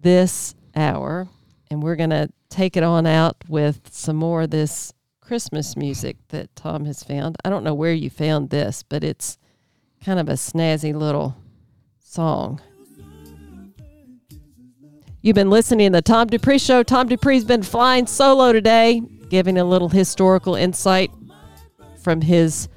this 0.00 0.54
hour, 0.74 1.28
and 1.70 1.82
we're 1.82 1.96
going 1.96 2.10
to 2.10 2.30
take 2.48 2.76
it 2.76 2.82
on 2.82 3.06
out 3.06 3.36
with 3.48 3.80
some 3.92 4.16
more 4.16 4.42
of 4.42 4.50
this 4.50 4.92
Christmas 5.20 5.76
music 5.76 6.16
that 6.28 6.54
Tom 6.56 6.86
has 6.86 7.04
found. 7.04 7.36
I 7.44 7.50
don't 7.50 7.62
know 7.62 7.74
where 7.74 7.92
you 7.92 8.10
found 8.10 8.50
this, 8.50 8.82
but 8.82 9.04
it's 9.04 9.38
kind 10.04 10.18
of 10.18 10.28
a 10.28 10.32
snazzy 10.32 10.94
little 10.94 11.36
song. 12.02 12.60
You've 15.22 15.34
been 15.34 15.50
listening 15.50 15.92
to 15.92 15.98
the 15.98 16.02
Tom 16.02 16.28
Dupree 16.28 16.58
Show. 16.58 16.82
Tom 16.82 17.06
Dupree's 17.06 17.44
been 17.44 17.62
flying 17.62 18.06
solo 18.06 18.52
today, 18.52 19.02
giving 19.30 19.56
a 19.56 19.64
little 19.64 19.88
historical 19.88 20.54
insight 20.54 21.10
from 22.02 22.20
his 22.20 22.68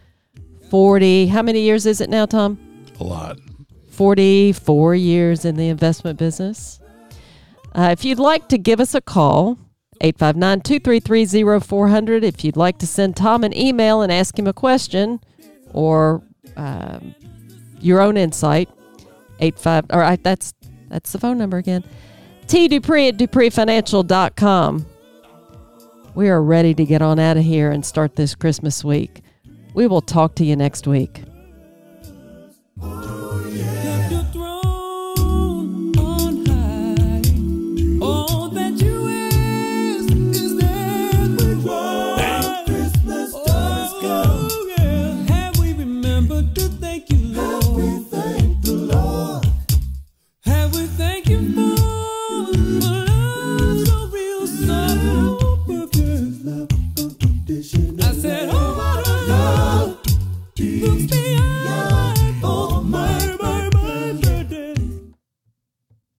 40. 0.69 1.27
How 1.27 1.41
many 1.41 1.61
years 1.61 1.85
is 1.85 1.99
it 1.99 2.09
now, 2.09 2.25
Tom? 2.25 2.57
A 2.99 3.03
lot. 3.03 3.37
44 3.91 4.95
years 4.95 5.45
in 5.45 5.55
the 5.55 5.67
investment 5.67 6.17
business. 6.17 6.79
Uh, 7.75 7.89
if 7.91 8.05
you'd 8.05 8.19
like 8.19 8.47
to 8.49 8.57
give 8.57 8.79
us 8.79 8.95
a 8.95 9.01
call, 9.01 9.57
859 10.01 10.61
233 10.61 11.59
0400. 11.59 12.23
If 12.23 12.43
you'd 12.43 12.57
like 12.57 12.77
to 12.79 12.87
send 12.87 13.15
Tom 13.15 13.43
an 13.43 13.55
email 13.55 14.01
and 14.01 14.11
ask 14.11 14.37
him 14.37 14.47
a 14.47 14.53
question 14.53 15.19
or 15.71 16.23
um, 16.55 17.15
your 17.79 18.01
own 18.01 18.17
insight, 18.17 18.69
85 19.39 19.85
all 19.91 19.99
right, 19.99 20.23
that's 20.23 20.53
that's 20.89 21.11
the 21.11 21.19
phone 21.19 21.37
number 21.37 21.57
again. 21.57 21.83
T 22.47 22.67
Dupree 22.67 23.07
at 23.07 23.17
DupreeFinancial.com. 23.17 24.85
We 26.15 26.29
are 26.29 26.43
ready 26.43 26.75
to 26.75 26.85
get 26.85 27.01
on 27.01 27.17
out 27.17 27.37
of 27.37 27.43
here 27.43 27.71
and 27.71 27.83
start 27.83 28.15
this 28.15 28.35
Christmas 28.35 28.83
week. 28.83 29.23
We 29.73 29.87
will 29.87 30.01
talk 30.01 30.35
to 30.35 30.45
you 30.45 30.55
next 30.55 30.85
week. 30.85 31.23